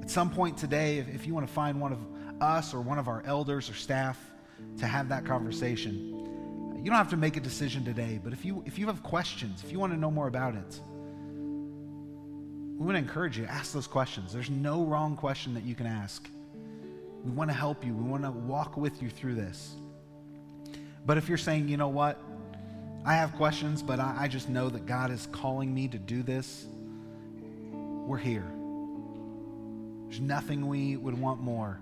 At 0.00 0.10
some 0.10 0.30
point 0.30 0.56
today, 0.56 0.98
if, 0.98 1.08
if 1.12 1.26
you 1.26 1.34
want 1.34 1.46
to 1.46 1.52
find 1.52 1.80
one 1.80 1.92
of 1.92 1.98
us 2.40 2.72
or 2.72 2.80
one 2.80 2.98
of 2.98 3.08
our 3.08 3.22
elders 3.26 3.68
or 3.68 3.74
staff 3.74 4.16
to 4.78 4.86
have 4.86 5.08
that 5.08 5.24
conversation, 5.24 6.14
you 6.78 6.84
don't 6.84 6.98
have 6.98 7.10
to 7.10 7.16
make 7.16 7.36
a 7.36 7.40
decision 7.40 7.84
today, 7.84 8.20
but 8.22 8.32
if 8.32 8.44
you 8.44 8.62
if 8.64 8.78
you 8.78 8.86
have 8.86 9.02
questions, 9.02 9.64
if 9.64 9.72
you 9.72 9.80
want 9.80 9.92
to 9.92 9.98
know 9.98 10.12
more 10.12 10.28
about 10.28 10.54
it, 10.54 10.80
we 12.78 12.86
want 12.86 12.94
to 12.94 12.98
encourage 12.98 13.36
you 13.36 13.44
ask 13.46 13.72
those 13.72 13.88
questions. 13.88 14.32
There's 14.32 14.50
no 14.50 14.84
wrong 14.84 15.16
question 15.16 15.52
that 15.54 15.64
you 15.64 15.74
can 15.74 15.86
ask. 15.86 16.28
We 17.24 17.32
want 17.32 17.50
to 17.50 17.56
help 17.56 17.84
you, 17.84 17.92
we 17.92 18.08
want 18.08 18.22
to 18.22 18.30
walk 18.30 18.76
with 18.76 19.02
you 19.02 19.10
through 19.10 19.34
this. 19.34 19.74
But 21.04 21.18
if 21.18 21.28
you're 21.28 21.38
saying, 21.38 21.68
you 21.68 21.76
know 21.76 21.88
what, 21.88 22.22
I 23.04 23.14
have 23.14 23.32
questions, 23.34 23.82
but 23.82 24.00
I, 24.00 24.16
I 24.20 24.28
just 24.28 24.48
know 24.48 24.68
that 24.68 24.86
God 24.86 25.10
is 25.10 25.28
calling 25.32 25.72
me 25.72 25.88
to 25.88 25.98
do 25.98 26.22
this, 26.22 26.66
we're 27.72 28.18
here. 28.18 28.46
There's 30.08 30.20
nothing 30.20 30.66
we 30.66 30.96
would 30.96 31.18
want 31.18 31.40
more 31.40 31.78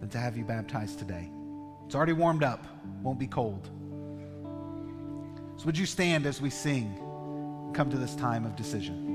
than 0.00 0.08
to 0.10 0.18
have 0.18 0.36
you 0.36 0.44
baptized 0.44 0.98
today. 0.98 1.30
It's 1.86 1.94
already 1.94 2.12
warmed 2.12 2.42
up, 2.42 2.66
won't 3.02 3.18
be 3.18 3.28
cold. 3.28 3.70
So, 5.56 5.64
would 5.64 5.78
you 5.78 5.86
stand 5.86 6.26
as 6.26 6.40
we 6.40 6.50
sing, 6.50 6.92
come 7.72 7.88
to 7.90 7.96
this 7.96 8.14
time 8.16 8.44
of 8.44 8.56
decision? 8.56 9.05